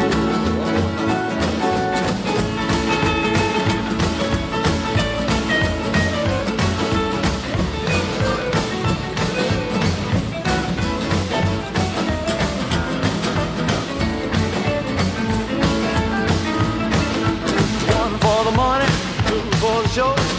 For 18.35 18.43
the 18.43 18.51
money, 18.51 18.85
two 19.27 19.39
for 19.59 19.81
the 19.81 19.87
show. 19.87 20.34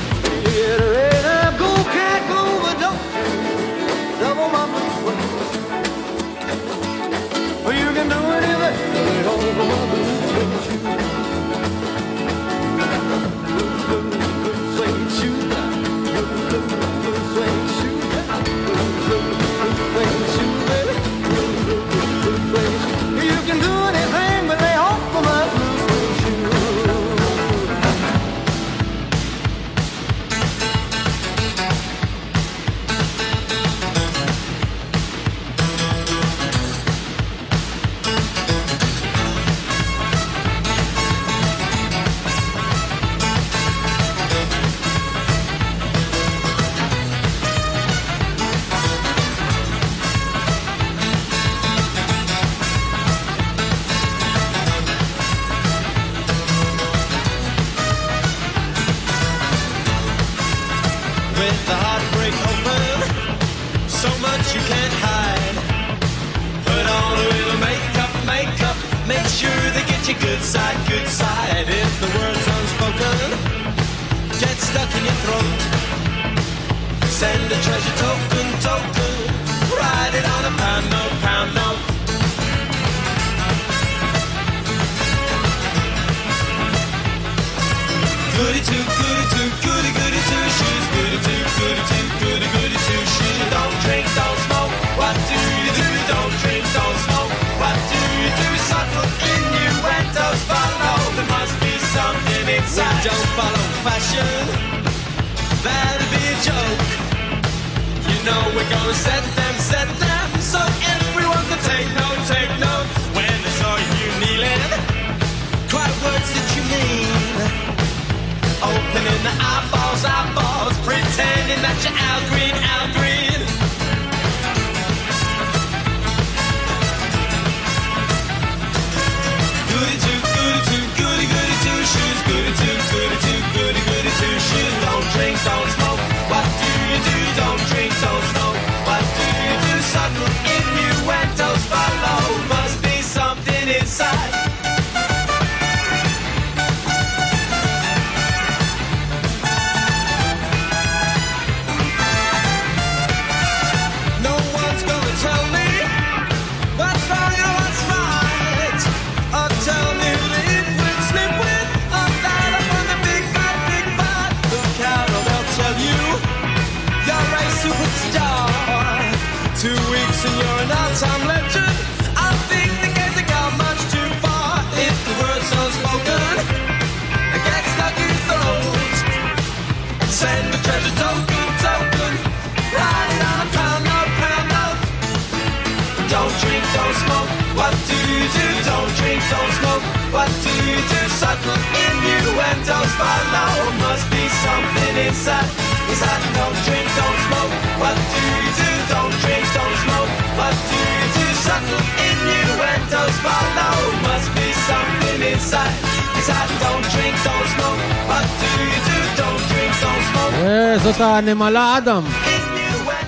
don't 189.26 189.53
smoke. 189.59 189.84
What 190.13 190.30
do 190.43 190.51
you 190.69 190.78
do? 190.91 191.01
Subtle 191.22 191.57
innuendos 191.84 192.91
follow. 192.99 193.51
Must 193.82 194.05
be 194.13 194.24
something 194.45 194.95
inside. 195.07 195.49
Inside, 195.89 196.24
don't 196.38 196.57
drink, 196.65 196.88
don't 196.99 197.19
smoke. 197.28 197.53
What 197.82 197.97
do 198.13 198.22
you 198.22 198.49
do? 198.61 198.69
Don't 198.93 199.13
drink, 199.24 199.45
don't 199.57 199.78
smoke. 199.84 200.11
What 200.39 200.55
do 200.69 200.78
you 200.95 201.05
do? 201.17 201.26
Subtle 201.47 201.84
innuendos 202.07 203.15
follow. 203.26 203.76
Must 204.07 204.30
be 204.38 204.47
something 204.69 205.19
inside. 205.34 205.76
Inside, 206.17 206.51
don't 206.63 206.86
drink, 206.93 207.15
don't 207.28 207.47
smoke. 207.55 207.82
What 208.09 208.26
do 208.41 208.49
you 208.69 208.80
do? 208.89 208.97
Don't 209.22 209.41
drink, 209.51 209.74
don't 209.84 210.03
smoke. 210.09 210.34
וזאת 210.76 211.01
הנמלה 211.01 211.78
אדם. 211.78 212.03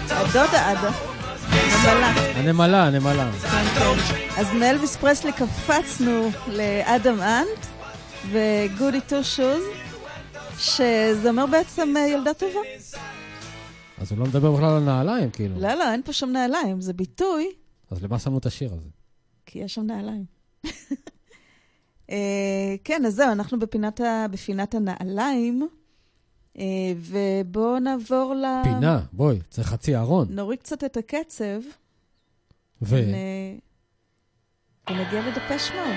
הדודה 0.10 0.92
אדה. 1.89 2.43
נמלה. 2.43 2.87
הנמלה, 2.87 2.87
הנמלה. 2.87 3.31
אז 4.37 4.53
מאלוויס 4.53 4.97
פרסלי 4.97 5.33
קפצנו 5.33 6.31
לאדם 6.49 7.21
אנט 7.21 7.67
וגודי 8.31 9.01
טו 9.01 9.25
שוז, 9.25 9.63
שזה 10.59 11.31
אומר 11.31 11.47
בעצם 11.47 11.95
אה, 11.97 12.07
ילדה 12.07 12.35
טובה. 12.35 12.61
אז 13.99 14.13
הוא 14.13 14.19
לא 14.19 14.25
מדבר 14.25 14.53
בכלל 14.53 14.71
על 14.77 14.83
נעליים, 14.83 15.31
כאילו. 15.31 15.61
לא, 15.61 15.75
לא, 15.75 15.93
אין 15.93 16.03
פה 16.03 16.13
שם 16.13 16.29
נעליים, 16.29 16.81
זה 16.81 16.93
ביטוי, 16.93 17.51
אז 17.91 18.03
למה 18.03 18.19
שמנו 18.19 18.39
את 18.39 18.47
השיר 18.47 18.73
הזה? 18.73 18.89
כי 19.47 19.59
יש 19.59 19.75
שם 19.75 19.83
נעליים. 19.83 20.25
אה, 22.11 22.75
כן, 22.85 23.05
אז 23.07 23.15
זהו, 23.15 23.33
אנחנו 23.33 23.59
בפינת, 23.59 24.01
ה... 24.01 24.27
בפינת 24.31 24.75
הנעליים, 24.75 25.69
ובואו 26.97 27.79
נעבור 27.79 28.35
ל... 28.35 28.45
פינה, 28.65 29.01
בואי, 29.13 29.39
צריך 29.51 29.69
חצי 29.69 29.97
ארון. 29.97 30.27
נוריד 30.31 30.59
קצת 30.59 30.85
את 30.85 30.97
הקצב, 30.97 31.61
ונ- 32.83 32.89
ונגיע 34.91 35.21
לדפש 35.29 35.71
מוד. 35.71 35.95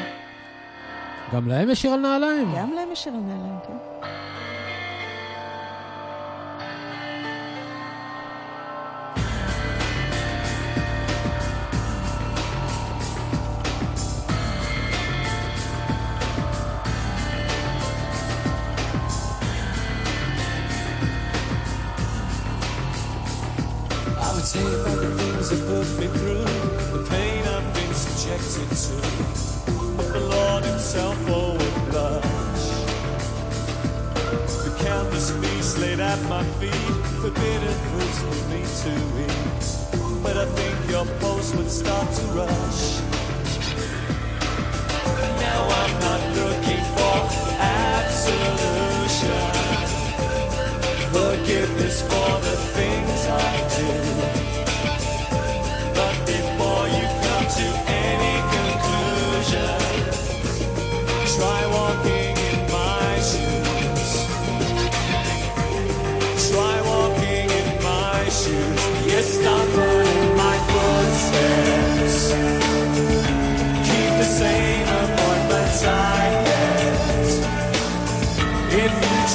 להם 1.47 1.69
יש 1.69 1.81
שיר 1.81 1.91
על 1.93 1.99
נעליים? 1.99 2.47
גם 2.57 2.73
להם 2.73 2.91
יש 2.91 3.03
שיר 3.03 3.13
על 3.13 3.19
נעליים, 3.19 3.59
כן. 3.67 3.73
My 36.41 36.47
feet, 36.59 36.71
forbidden 37.21 37.77
fruits 37.89 38.19
for 38.19 38.39
me 38.49 38.61
to 38.81 38.93
eat. 39.25 40.23
But 40.23 40.37
I 40.37 40.45
think 40.45 40.89
your 40.89 41.05
pulse 41.19 41.53
would 41.55 41.69
start 41.69 42.11
to 42.13 42.23
rush. 42.33 43.00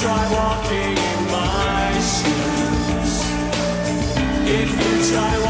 Try 0.01 0.31
walking 0.31 0.95
in 0.95 1.31
my 1.31 1.91
shoes, 2.13 3.13
if 4.45 4.69
you 4.69 5.11
try 5.11 5.46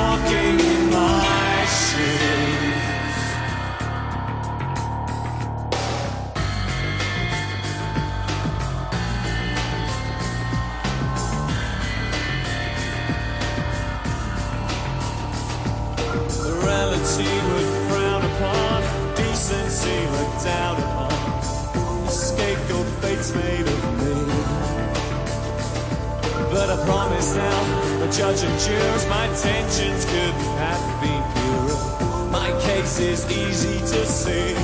the 28.07 28.17
judge 28.17 28.43
and 28.43 28.59
jurors, 28.59 29.07
my 29.07 29.25
intentions 29.27 30.05
couldn't 30.05 30.57
have 30.57 31.01
been 31.01 31.23
purer. 31.33 32.31
My 32.31 32.49
case 32.61 32.99
is 32.99 33.25
easy 33.31 33.79
to 33.79 34.05
see. 34.05 34.55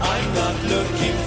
I'm 0.00 0.34
not 0.34 0.54
looking 0.64 1.23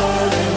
never 0.00 0.49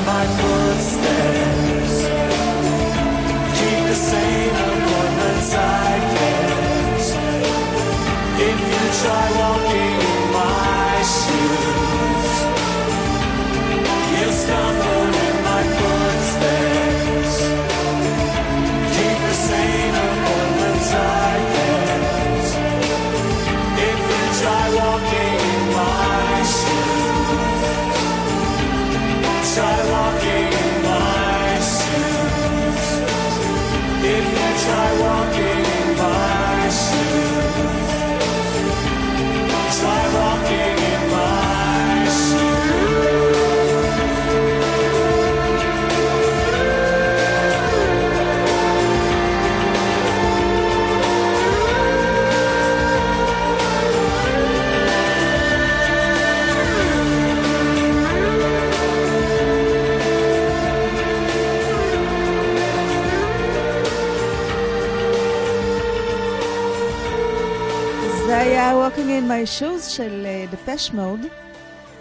Shoes 69.43 69.89
של 69.89 70.25
דפש 70.51 70.91
מוד, 70.91 71.19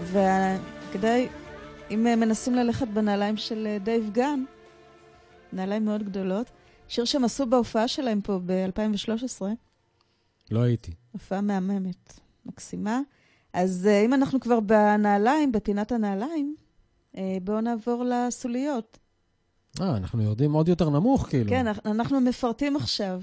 וכדאי, 0.03 1.29
אם 1.91 2.07
אה, 2.07 2.17
מנסים 2.17 2.55
ללכת 2.55 2.89
בנעליים 2.89 3.37
של 3.37 3.67
אה, 3.67 3.79
דייב 3.79 4.11
גן, 4.13 4.45
נעליים 5.53 5.85
מאוד 5.85 6.03
גדולות, 6.03 6.47
שיר 6.89 7.05
שהם 7.05 7.25
עשו 7.25 7.47
בהופעה 7.47 7.89
שלהם 7.89 8.21
פה 8.21 8.41
ב-2013, 8.47 9.43
לא 10.51 10.61
הייתי. 10.61 10.93
הופעה 11.13 11.41
מהממת, 11.41 12.21
מקסימה. 12.47 13.01
אז 13.53 13.87
אה, 13.87 14.05
אם 14.05 14.15
אנחנו 14.15 14.41
כבר 14.41 14.61
בנעליים, 14.61 15.53
בפינת 15.53 15.93
הנעליים, 15.93 16.57
אה, 17.17 17.39
בואו 17.43 17.61
נעבור 17.61 18.05
לסוליות. 18.05 18.99
אה, 19.81 19.97
אנחנו 19.97 20.23
יורדים 20.23 20.53
עוד 20.53 20.69
יותר 20.69 20.91
נמוך, 20.91 21.27
כאילו. 21.29 21.51
כן, 21.51 21.67
אנחנו 21.87 22.21
מפרטים 22.21 22.77
עכשיו. 22.77 23.23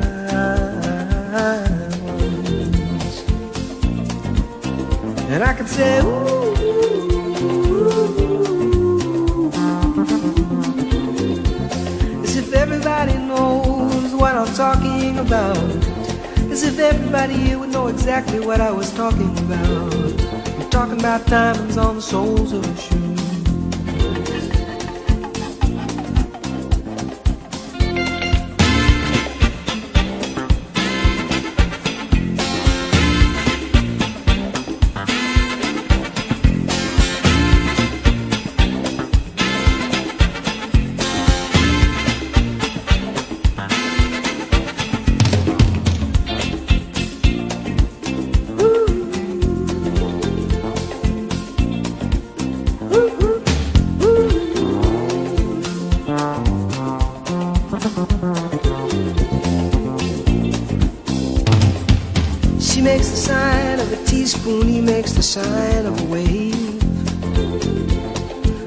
And 5.31 5.45
I 5.45 5.53
could 5.53 5.69
say, 5.69 5.99
Ooh. 6.01 6.07
ooh, 6.07 7.09
ooh, 9.39 9.51
As 12.21 12.35
if 12.35 12.51
everybody 12.53 13.13
knows 13.13 14.13
what 14.13 14.35
I'm 14.35 14.53
talking 14.53 15.19
about. 15.19 15.55
As 16.51 16.63
if 16.63 16.79
everybody 16.79 17.35
here 17.35 17.57
would 17.59 17.69
know 17.69 17.87
exactly 17.87 18.41
what 18.41 18.59
I 18.59 18.71
was 18.71 18.91
talking 18.91 19.31
about. 19.45 19.93
I'm 20.59 20.69
talking 20.69 20.99
about 20.99 21.25
diamonds 21.27 21.77
on 21.77 21.95
the 21.95 22.01
soles 22.01 22.51
of 22.51 22.65
her 22.65 22.75
shoes. 22.75 23.10
He 64.43 64.81
makes 64.81 65.13
the 65.13 65.21
sign 65.21 65.85
of 65.85 66.01
a 66.01 66.05
wave. 66.05 66.79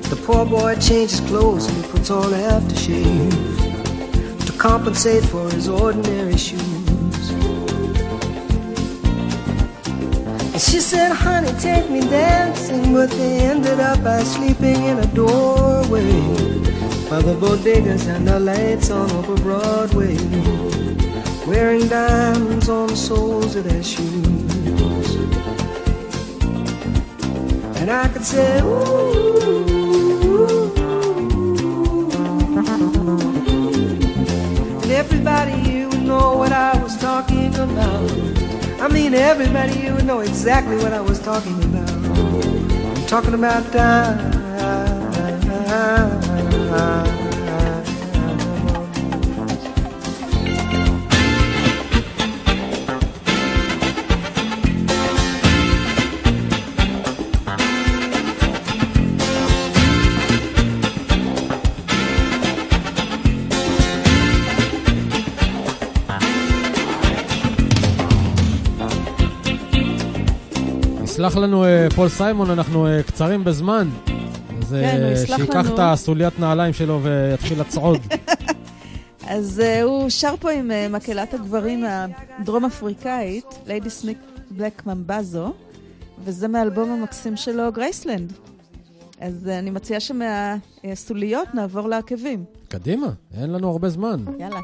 The 0.09 0.17
poor 0.25 0.47
boy 0.47 0.77
changes 0.77 1.21
clothes 1.21 1.69
and 1.69 1.85
puts 1.91 2.11
on 2.11 2.33
aftershave 2.33 4.47
to 4.47 4.53
compensate 4.53 5.25
for 5.25 5.51
his 5.51 5.69
ordinary 5.69 6.37
shoes. 6.37 7.31
And 10.53 10.61
she 10.61 10.81
said, 10.81 11.13
honey, 11.13 11.53
take 11.59 11.91
me 11.91 12.01
dancing, 12.01 12.93
but 12.93 13.11
they 13.11 13.41
ended 13.41 13.81
up 13.81 14.03
by 14.05 14.23
sleeping 14.23 14.85
in 14.85 14.99
a 14.99 15.07
doorway 15.07 16.13
by 17.11 17.21
the 17.21 17.35
bodegas 17.35 18.07
and 18.07 18.27
the 18.27 18.39
lights 18.39 18.91
on 18.91 19.11
over 19.11 19.37
Broadway 19.37 20.17
wearing 21.47 21.87
diamonds 21.89 22.69
on 22.69 22.89
the 22.89 22.97
soles 22.97 23.57
of 23.57 23.65
their 23.65 23.83
shoes. 23.83 24.44
And 27.85 27.93
I 27.93 28.09
could 28.09 28.25
say, 28.25 28.63
ooh. 28.63 29.35
And 34.81 34.91
everybody 34.91 35.53
you 35.71 35.91
would 35.91 36.01
know 36.01 36.39
what 36.39 36.51
I 36.51 36.83
was 36.83 36.97
talking 36.97 37.55
about. 37.55 38.11
I 38.81 38.89
mean, 38.89 39.13
everybody 39.13 39.81
you 39.81 39.93
would 39.93 40.07
know 40.07 40.21
exactly 40.21 40.77
what 40.77 40.95
I 40.95 41.03
was 41.03 41.21
talking 41.21 41.63
about. 41.63 41.91
I'm 41.91 43.07
talking 43.07 43.35
about 43.35 43.71
diamonds. 43.71 44.35
יסלח 71.27 71.37
לנו 71.37 71.65
אה, 71.65 71.87
פול 71.97 72.09
סיימון, 72.09 72.51
אנחנו 72.51 72.87
אה, 72.87 73.03
קצרים 73.03 73.45
בזמן. 73.45 73.89
אז 74.63 74.77
כן, 74.81 75.03
אה, 75.03 75.17
שייקח. 75.27 75.67
את 75.75 75.79
הסוליית 75.79 76.39
נעליים 76.39 76.73
שלו 76.73 77.01
ויתחיל 77.03 77.61
לצעוד. 77.61 78.01
אז 79.29 79.63
הוא 79.83 80.11
שר 80.11 80.35
פה 80.41 80.51
עם 80.51 80.71
מקהלת 80.91 81.35
הגברים 81.35 81.85
הדרום 81.89 82.65
אפריקאית, 82.65 83.45
Ladysmith 83.67 84.19
Black 84.51 84.87
Mambazo, 84.87 85.53
וזה 86.25 86.49
מהאלבום 86.49 86.91
המקסים 86.91 87.37
שלו, 87.37 87.73
Graceland. 87.73 88.33
אז 89.21 89.49
אני 89.49 89.71
מציעה 89.71 90.01
שמהסוליות 90.01 91.55
נעבור 91.55 91.89
לעקבים. 91.89 92.45
קדימה, 92.69 93.09
אין 93.41 93.53
לנו 93.53 93.71
הרבה 93.71 93.89
זמן. 93.89 94.25
יאללה. 94.39 94.61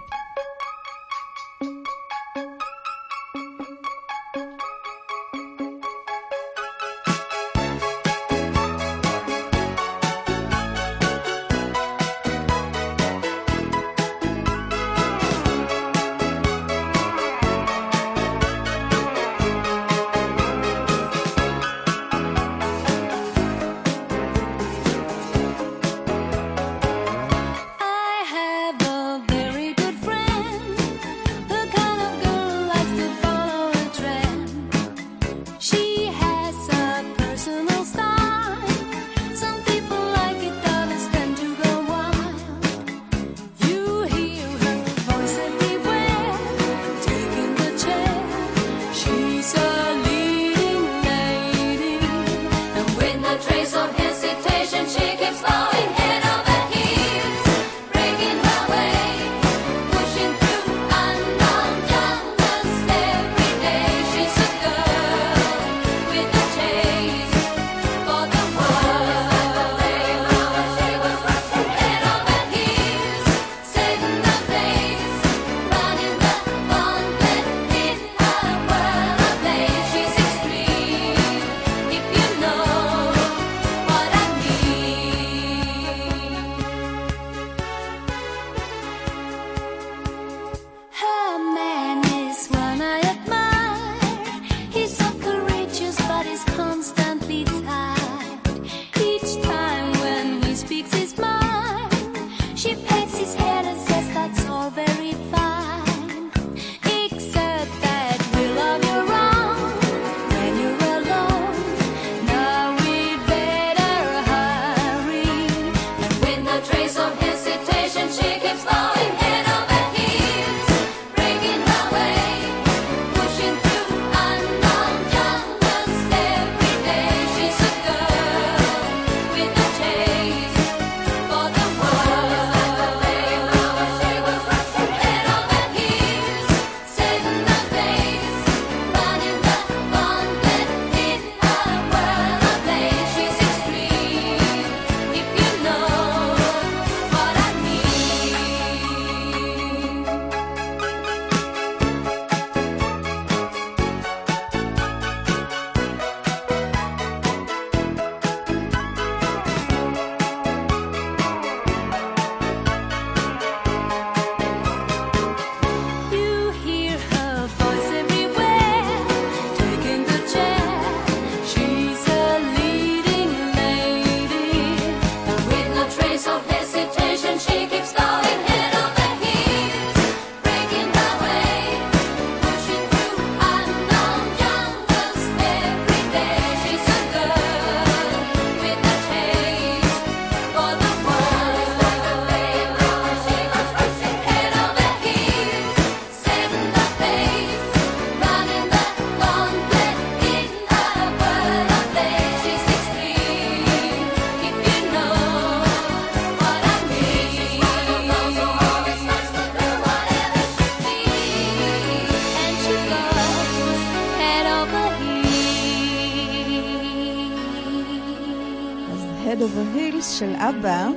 של 220.20 220.34
אבא, 220.34 220.88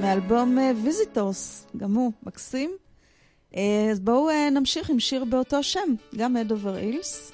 מאלבום 0.00 0.58
Visitors, 0.84 1.66
גם 1.76 1.94
הוא 1.94 2.12
מקסים. 2.22 2.70
אה, 3.56 3.88
אז 3.90 4.00
בואו 4.00 4.30
אה, 4.30 4.50
נמשיך 4.50 4.90
עם 4.90 5.00
שיר 5.00 5.24
באותו 5.24 5.62
שם, 5.62 5.94
גם 6.16 6.36
Head 6.36 6.50
Over 6.50 6.82
Heels. 6.82 7.32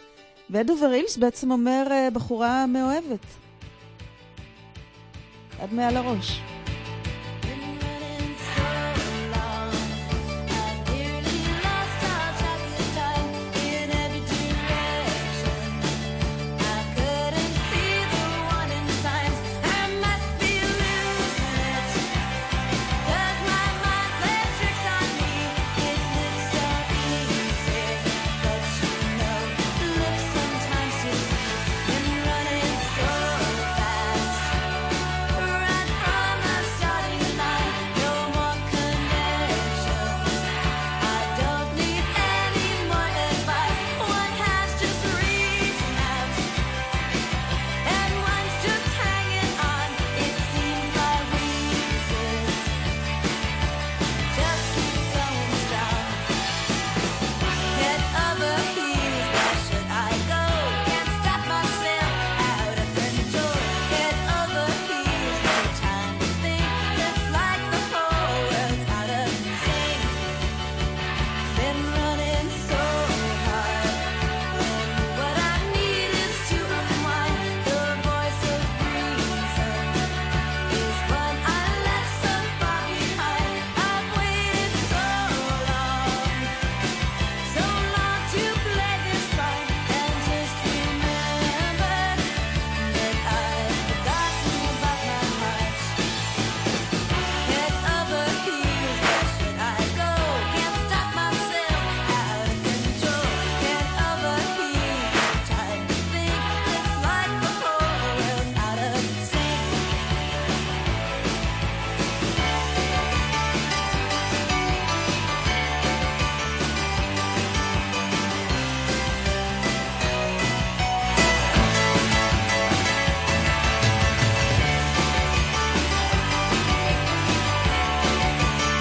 ו-Head 0.51 0.69
Over 0.69 0.71
Heels 0.71 1.21
בעצם 1.21 1.51
אומר 1.51 1.87
אה, 1.91 2.09
בחורה 2.11 2.67
מאוהבת. 2.67 3.27
עד 5.61 5.73
מעל 5.73 5.97
הראש. 5.97 6.41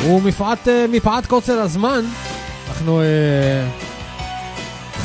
ומפאת 0.08 0.68
אה, 0.68 0.86
מפאת 0.90 1.26
קוצר 1.26 1.60
הזמן, 1.60 2.06
אנחנו 2.68 3.02
אה, 3.02 3.06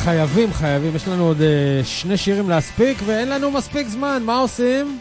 חייבים, 0.03 0.53
חייבים, 0.53 0.95
יש 0.95 1.07
לנו 1.07 1.27
עוד 1.27 1.41
אה, 1.41 1.81
שני 1.83 2.17
שירים 2.17 2.49
להספיק, 2.49 2.97
ואין 3.05 3.29
לנו 3.29 3.51
מספיק 3.51 3.87
זמן, 3.87 4.23
מה 4.25 4.37
עושים? 4.37 4.99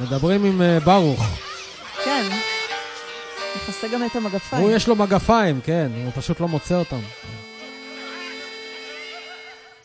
מדברים 0.00 0.44
עם 0.44 0.62
אה, 0.62 0.80
ברוך. 0.80 1.24
כן. 2.04 2.22
נכסה 3.56 3.88
גם 3.88 4.06
את 4.06 4.16
המגפיים. 4.16 4.62
הוא 4.62 4.70
יש 4.70 4.88
לו 4.88 4.96
מגפיים, 4.96 5.60
כן, 5.64 5.88
הוא 6.04 6.12
פשוט 6.14 6.40
לא 6.40 6.48
מוצא 6.48 6.74
אותם. 6.74 7.00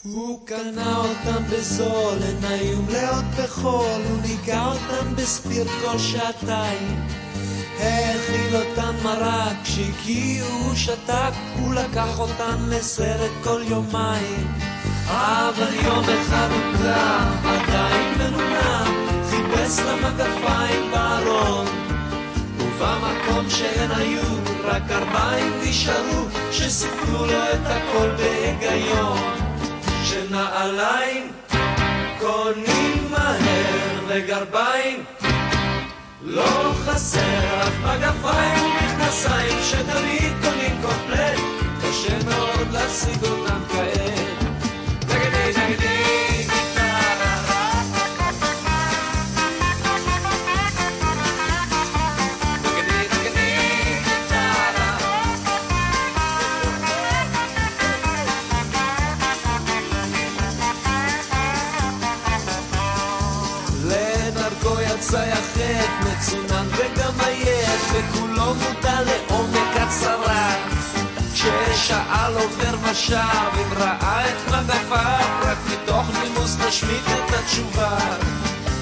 הוא 0.03 0.47
קנה 0.47 0.97
אותם 0.97 1.43
בזול, 1.51 2.17
עיניים 2.27 2.85
מלאות 2.87 3.25
בחול, 3.37 4.01
הוא 4.09 4.21
ניגע 4.21 4.65
אותם 4.65 5.15
בספיר 5.15 5.67
כל 5.81 5.97
שעתיים. 5.97 7.07
האכיל 7.79 8.55
אותן 8.55 8.95
מרק, 9.03 9.55
כשהגיעו 9.63 10.47
הוא 10.47 10.75
שתק, 10.75 11.31
הוא 11.59 11.73
לקח 11.73 12.19
אותן 12.19 12.57
לסרט 12.69 13.31
כל 13.43 13.61
יומיים. 13.67 14.47
אבל 15.07 15.73
יום 15.85 16.03
אחד 16.03 16.47
הוא 16.51 16.77
קם, 16.77 17.47
עדיין 17.47 18.17
מנומנם, 18.17 19.07
חיפש 19.29 19.79
למגפיים 19.79 20.91
בארון. 20.91 21.65
ובמקום 22.59 23.49
שהן 23.49 23.91
היו, 23.91 24.21
רק 24.63 24.81
ארבעים 24.91 25.53
נשארו, 25.63 26.25
שסיפרו 26.51 27.25
לו 27.25 27.43
את 27.53 27.65
הכל 27.65 28.09
בהיגיון. 28.17 29.17
שנעליים 30.03 31.31
קונים 32.19 33.07
מהר 33.11 33.99
וגרביים 34.07 35.03
לא 36.23 36.73
חסר, 36.85 37.61
אך 37.61 37.73
מגפיים 37.83 38.65
ומכנסיים 38.65 39.57
שתמיד 39.63 40.33
קונים 40.41 40.81
קומפלט, 40.81 41.39
קשה 41.81 42.17
מאוד 42.25 42.71
להשיג 42.71 43.23
אותם 43.23 43.59
כעת. 43.69 44.43
תגידי, 44.99 45.53
תגידי, 45.53 46.47
כששאל 71.89 72.33
עובר 72.33 72.89
ושב, 72.91 73.15
אם 73.55 73.73
ראה 73.77 74.29
את 74.29 74.47
מגפיו, 74.47 75.27
רק 75.41 75.57
מתוך 75.71 76.07
נימוס 76.23 76.57
נשמיט 76.67 77.03
את 77.07 77.33
התשובה. 77.33 77.97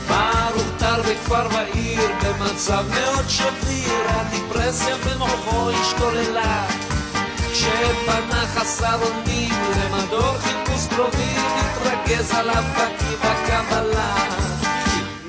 ברוך 0.07 0.67
טר 0.77 1.01
בכפר 1.01 1.47
ועיר, 1.51 2.11
במצב 2.23 2.85
מאוד 2.89 3.29
שביר, 3.29 4.03
הדיפרסיה 4.07 4.95
במוחו 4.97 5.69
השתוללה. 5.69 6.65
כשפנה 7.51 8.47
חסר 8.55 8.99
אונים 9.01 9.53
למדור 9.75 10.37
חיפוש 10.37 10.87
קרובים, 10.95 11.41
התרגז 11.55 12.31
עליו 12.31 12.63
בקי 12.75 13.15
בקבלה. 13.15 14.15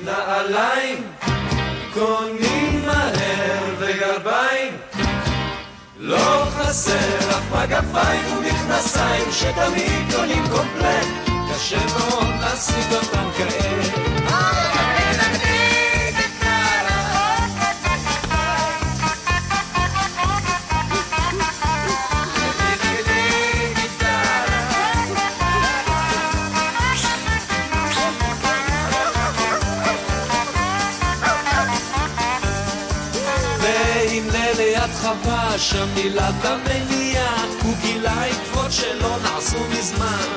נעליים 0.03 1.03
קונים 1.93 2.85
מהר 2.85 3.63
וגרביים 3.79 4.88
לא 6.01 6.45
חסר 6.49 7.19
אף 7.29 7.51
מגפיים 7.51 8.37
ומכנסיים 8.37 9.31
שתמיד 9.31 10.13
קונים 10.15 10.43
קומפלט. 10.51 11.07
קשה 11.53 11.85
מאוד 11.85 12.27
להשיג 12.41 12.93
אותם 12.93 13.29
כעת 13.37 14.08
שם 35.57 35.87
מילת 35.95 36.45
המניעה 36.45 37.45
הוא 37.63 37.73
גילה 37.81 38.23
עקבות 38.25 38.71
שלא 38.71 39.15
נעשו 39.23 39.57
מזמן 39.69 40.27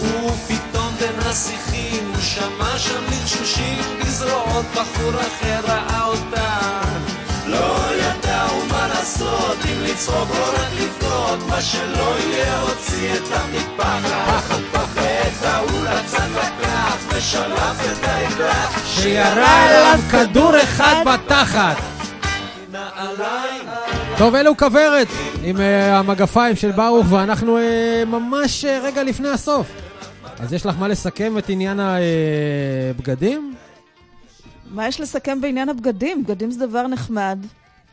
ופתאום 0.00 0.94
בין 0.98 1.20
השיחים 1.26 2.12
הוא 2.14 2.22
שמע 2.22 2.78
שם 2.78 3.04
לחשושים 3.10 3.82
בזרועות, 4.00 4.66
בחור 4.74 5.20
אחר 5.20 5.60
ראה 5.62 6.04
אותן. 6.04 6.98
לא 7.46 7.76
ידעו 7.94 8.66
מה 8.70 8.88
לעשות, 8.88 9.56
אם 9.64 9.82
לצחוק 9.82 10.28
או 10.30 10.52
רק 10.52 10.68
לבכות, 10.80 11.38
מה 11.48 11.62
שלא 11.62 12.14
יהיה 12.18 12.60
הוציא 12.60 13.14
את 13.14 13.32
המטפחת. 13.32 14.60
ואת 14.94 15.44
ההוא 15.44 15.84
לצד 15.84 16.28
בקלף, 16.34 17.06
ושלף 17.08 17.92
את 17.92 18.08
העגלת, 18.08 18.68
שירה 18.86 19.68
אליו 19.68 20.00
כדור 20.10 20.62
אחד 20.62 21.04
בתחת. 21.06 21.76
נעליים. 22.72 23.59
טוב, 24.20 24.34
אלו 24.34 24.56
כוורת 24.56 25.08
עם 25.44 25.60
אה, 25.60 25.98
המגפיים 25.98 26.56
של 26.56 26.70
ברוך, 26.72 27.06
ואנחנו 27.12 27.58
אה, 27.58 28.02
ממש 28.06 28.64
אה, 28.64 28.80
רגע 28.82 29.02
לפני 29.02 29.28
הסוף. 29.28 29.66
אז 30.38 30.52
יש 30.52 30.66
לך 30.66 30.74
מה 30.78 30.88
לסכם 30.88 31.38
את 31.38 31.48
עניין 31.48 31.80
הבגדים? 31.80 33.54
מה 34.70 34.88
יש 34.88 35.00
לסכם 35.00 35.40
בעניין 35.40 35.68
הבגדים? 35.68 36.24
בגדים 36.24 36.50
זה 36.50 36.66
דבר 36.66 36.86
נחמד, 36.86 37.38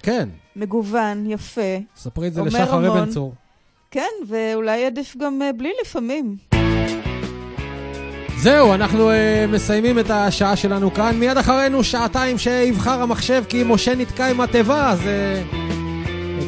כן, 0.04 0.30
מגוון, 0.56 1.32
יפה. 1.32 1.78
ספרי 1.96 2.28
את 2.28 2.34
זה 2.34 2.42
לשחר. 2.42 2.88
אבן 2.88 3.10
צור. 3.10 3.34
כן, 3.92 4.12
ואולי 4.28 4.86
עדיף 4.86 5.18
גם 5.18 5.42
בלי 5.58 5.72
לפעמים. 5.82 6.36
זהו, 8.38 8.74
אנחנו 8.74 9.12
uh, 9.12 9.14
מסיימים 9.48 10.00
את 10.00 10.10
השעה 10.10 10.56
שלנו 10.56 10.94
כאן. 10.94 11.16
מיד 11.16 11.38
אחרינו 11.38 11.84
שעתיים 11.84 12.38
שיבחר 12.38 13.02
המחשב 13.02 13.44
כי 13.50 13.64
משה 13.66 13.96
נתקע 13.96 14.28
עם 14.28 14.42
התיבה, 14.42 14.92
אז 14.92 15.00
uh, 15.00 15.67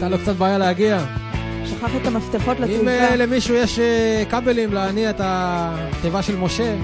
הייתה 0.04 0.18
לו 0.18 0.24
קצת 0.24 0.36
בעיה 0.36 0.58
להגיע. 0.58 1.00
שכח 1.66 1.96
את 2.02 2.08
המפתחות 2.08 2.58
אם 2.58 2.64
לתיבה. 2.64 3.10
uh, 3.10 3.16
למישהו 3.16 3.56
יש 3.56 3.80
uh, 3.80 4.32
כבלים 4.32 4.74
להניע 4.74 5.10
את 5.10 5.22
התיבה 5.24 6.22
של 6.22 6.38
משה, 6.38 6.76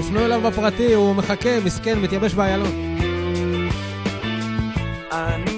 תפנו 0.00 0.24
אליו 0.24 0.40
בפרטי, 0.40 0.94
הוא 0.94 1.14
מחכה, 1.14 1.60
מסכן, 1.64 1.98
מתייבש 1.98 2.34
באיילון. 2.34 2.96
אני. 5.12 5.51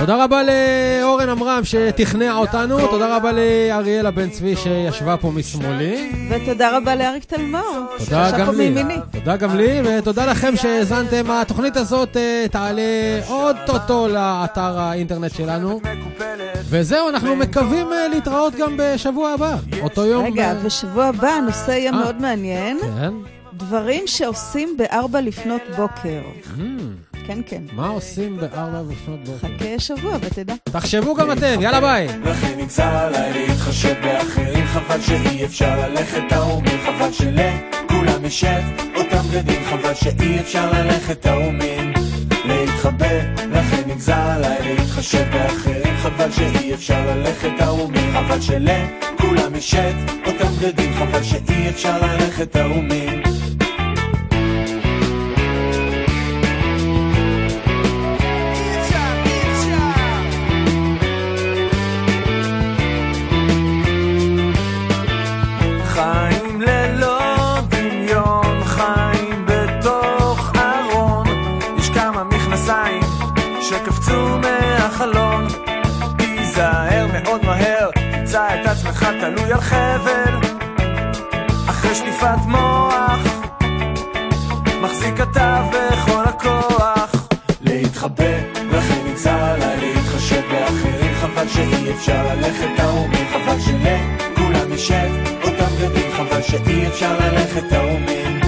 תודה 0.00 0.24
רבה 0.24 0.42
לאורן 0.42 1.28
עמרם 1.28 1.64
שתכנע 1.64 2.36
אותנו, 2.36 2.88
תודה 2.88 3.16
רבה 3.16 3.30
לאריאלה 3.32 4.10
בן 4.10 4.30
צבי 4.30 4.56
שישבה 4.56 5.16
פה 5.16 5.30
משמאלי. 5.30 6.12
ותודה 6.30 6.76
רבה 6.76 6.94
לאריק 6.94 7.24
תלמור. 7.24 7.84
תודה 7.98 8.30
גם 8.38 8.46
פה 8.46 8.52
לי. 8.52 8.58
מימיני. 8.58 8.96
תודה 9.12 9.36
גם 9.36 9.56
לי, 9.56 9.80
ותודה 9.84 10.26
לכם 10.26 10.56
שהאזנתם. 10.56 11.30
התוכנית 11.30 11.76
הזאת 11.76 12.16
אה, 12.16 12.46
תעלה 12.50 12.82
עוד 13.28 13.56
טוטו 13.66 14.08
לאתר 14.08 14.78
האינטרנט 14.78 15.34
שלנו. 15.34 15.80
וזהו, 16.68 17.08
אנחנו 17.08 17.36
מקווים 17.36 17.92
אה, 17.92 18.08
להתראות 18.08 18.54
גם 18.54 18.76
בשבוע 18.78 19.30
הבא. 19.30 19.56
אותו 19.82 20.06
יום... 20.06 20.26
רגע, 20.26 20.48
אה, 20.48 20.54
בשבוע 20.54 21.04
הבא 21.04 21.28
הנושא 21.28 21.70
יהיה. 21.70 21.92
מאוד 21.92 22.20
מעניין. 22.20 22.78
כן? 22.80 23.39
דברים 23.60 24.06
שעושים 24.06 24.76
בארבע 24.78 25.20
לפנות 25.20 25.62
בוקר. 25.76 26.20
Hmm, 26.44 27.20
כן, 27.26 27.38
כן. 27.46 27.62
מה 27.72 27.88
עושים 27.88 28.36
בארבע 28.36 28.82
לפנות 28.92 29.18
בוקר? 29.24 29.48
חכה 29.48 29.78
שבוע 29.78 30.16
ותדע. 30.20 30.54
תחשבו 30.64 31.14
גם 31.14 31.32
אתם, 31.32 31.60
יאללה 31.60 31.80
ביי. 31.80 32.08
לכן 32.24 32.58
נגזר 32.58 32.84
עליי 32.84 33.32
להתחשב 33.48 33.94
באחרים 34.02 34.66
חבל 34.66 35.00
שאי 35.00 35.44
אפשר 35.44 35.88
ללכת 35.88 36.22
תאומים 36.28 36.78
חבל 36.86 37.12
שלכולם 37.12 38.24
ישב 38.24 38.60
אותם 38.96 39.22
בגדים 39.30 39.62
חבל 39.64 39.94
שאי 39.94 40.40
אפשר 40.40 40.72
ללכת 40.72 41.22
תאומים 41.22 41.92
להתחבא 42.44 43.06
לכן 43.52 43.82
נגזר 43.86 44.14
עליי 44.14 44.58
להתחשב 44.62 45.24
באחרים 45.32 45.96
חבל 45.96 46.30
שאי 46.30 46.74
אפשר 46.74 47.06
ללכת 47.06 47.50
תאומים 47.58 48.12
חבל 48.12 48.40
שלכולם 48.40 49.54
ישב 49.54 49.92
אותם 50.26 50.52
בגדים 50.60 50.94
חבל 50.94 51.22
שאי 51.22 51.68
אפשר 51.68 51.98
ללכת 52.06 52.52
תאומים 52.52 53.29
שקפצו 73.84 74.38
מהחלון. 74.38 75.46
תיזהר 76.18 77.06
מאוד 77.12 77.44
מהר, 77.44 77.90
תמצא 77.90 78.48
את 78.54 78.66
עצמך 78.66 79.08
תלוי 79.20 79.52
על 79.52 79.60
חבל. 79.60 80.34
אחרי 81.68 81.94
שטיפת 81.94 82.38
מוח, 82.46 83.20
מחזיק 84.82 85.20
אתה 85.20 85.62
בכל 85.70 86.24
הכוח. 86.24 87.28
להתחבא, 87.60 88.36
לכן 88.70 89.00
נגזר 89.10 89.44
עליי 89.44 89.76
להתחשב 89.80 90.42
באחרים. 90.50 91.14
חבל 91.20 91.48
שאי 91.48 91.90
אפשר 91.90 92.34
ללכת 92.34 92.68
תאומים, 92.76 93.26
חבל 93.32 93.60
שלכולם 93.60 94.72
ישב 94.72 95.10
אותם 95.42 95.74
בגדים. 95.80 96.12
חבל 96.12 96.42
שאי 96.42 96.86
אפשר 96.86 97.18
ללכת 97.18 97.62
תאומים. 97.68 98.40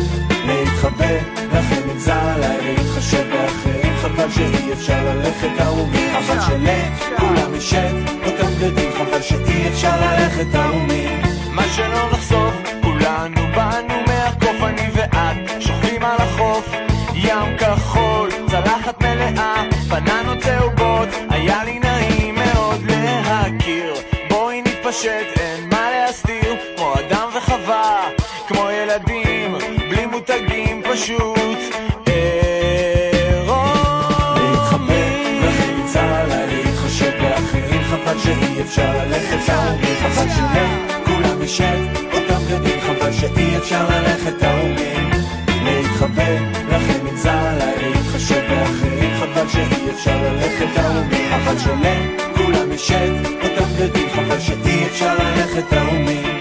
להתחבא, 0.47 1.15
לכן 1.53 1.81
נגזר 1.89 2.29
עליי 2.35 2.75
להתחשב 2.75 3.25
באחרים. 3.31 3.82
חבל 4.23 4.31
שאי 4.31 4.73
אפשר 4.73 5.05
ללכת 5.05 5.49
תאומים, 5.59 6.11
חבל 6.23 6.41
שלכולם 6.41 7.55
ישב 7.55 7.95
אותם 8.27 8.47
בגדים. 8.47 8.91
חבל 8.93 9.23
שאי 9.23 9.69
אפשר 9.69 10.01
ללכת 10.01 10.47
תאומים. 10.53 11.23
מה 11.51 11.63
שלא 11.77 12.11
נחשוף, 12.13 12.55
כולנו 12.83 13.41
באנו 13.55 13.95
מהקוף, 14.07 14.63
אני 14.63 14.91
ואת 14.93 15.63
שוכבים 15.63 16.05
על 16.05 16.17
החוף. 16.19 16.73
ים 17.15 17.57
כחול, 17.59 18.31
צלחת 18.51 19.03
מלאה, 19.03 19.63
בננות 19.89 20.39
צהובות, 20.39 21.09
היה 21.31 21.65
לי 21.65 21.79
נעים 21.79 22.35
מאוד 22.35 22.81
להכיר. 22.85 23.95
בואי 24.31 24.63
נתפשט, 24.63 25.39
אין 25.41 25.69
מה 25.73 25.91
להסתיר, 25.91 26.57
כמו 26.77 26.95
אדם 26.95 27.29
וחווה, 27.37 28.09
כמו 28.49 28.71
ילדים, 28.71 29.55
בלי 29.91 30.07
מותגים 30.07 30.83
פשוט. 30.93 31.52
אפשר 38.73 39.07
ללכת 39.07 39.49
ההורים, 39.49 39.97
חבל 40.01 40.29
שכולם 40.29 41.43
נשב, 41.43 41.81
אותם 42.13 42.43
גדים 42.49 42.81
חבל 42.81 43.13
שאי 43.13 43.57
אפשר 43.57 43.89
ללכת 43.89 44.39
תאומים. 44.39 45.11
להתחבר, 45.65 46.37
לכם 46.69 47.07
עם 47.07 47.17
עליי 47.27 47.91
להתחשב 47.91 48.41
באחרים, 48.51 49.11
חבל 49.21 49.49
שאי 49.49 49.91
אפשר 49.91 50.23
ללכת 50.23 50.67
תאומים, 50.75 51.31
חבל 51.31 51.59
שונה, 51.59 51.95
כולם 52.37 52.73
נשב, 52.73 53.15
אותם 53.43 53.69
גדים 53.79 54.09
חבל 54.11 54.41
שאי 54.41 54.87
אפשר 54.87 55.15
ללכת 55.15 55.65
תאומים. 55.71 56.32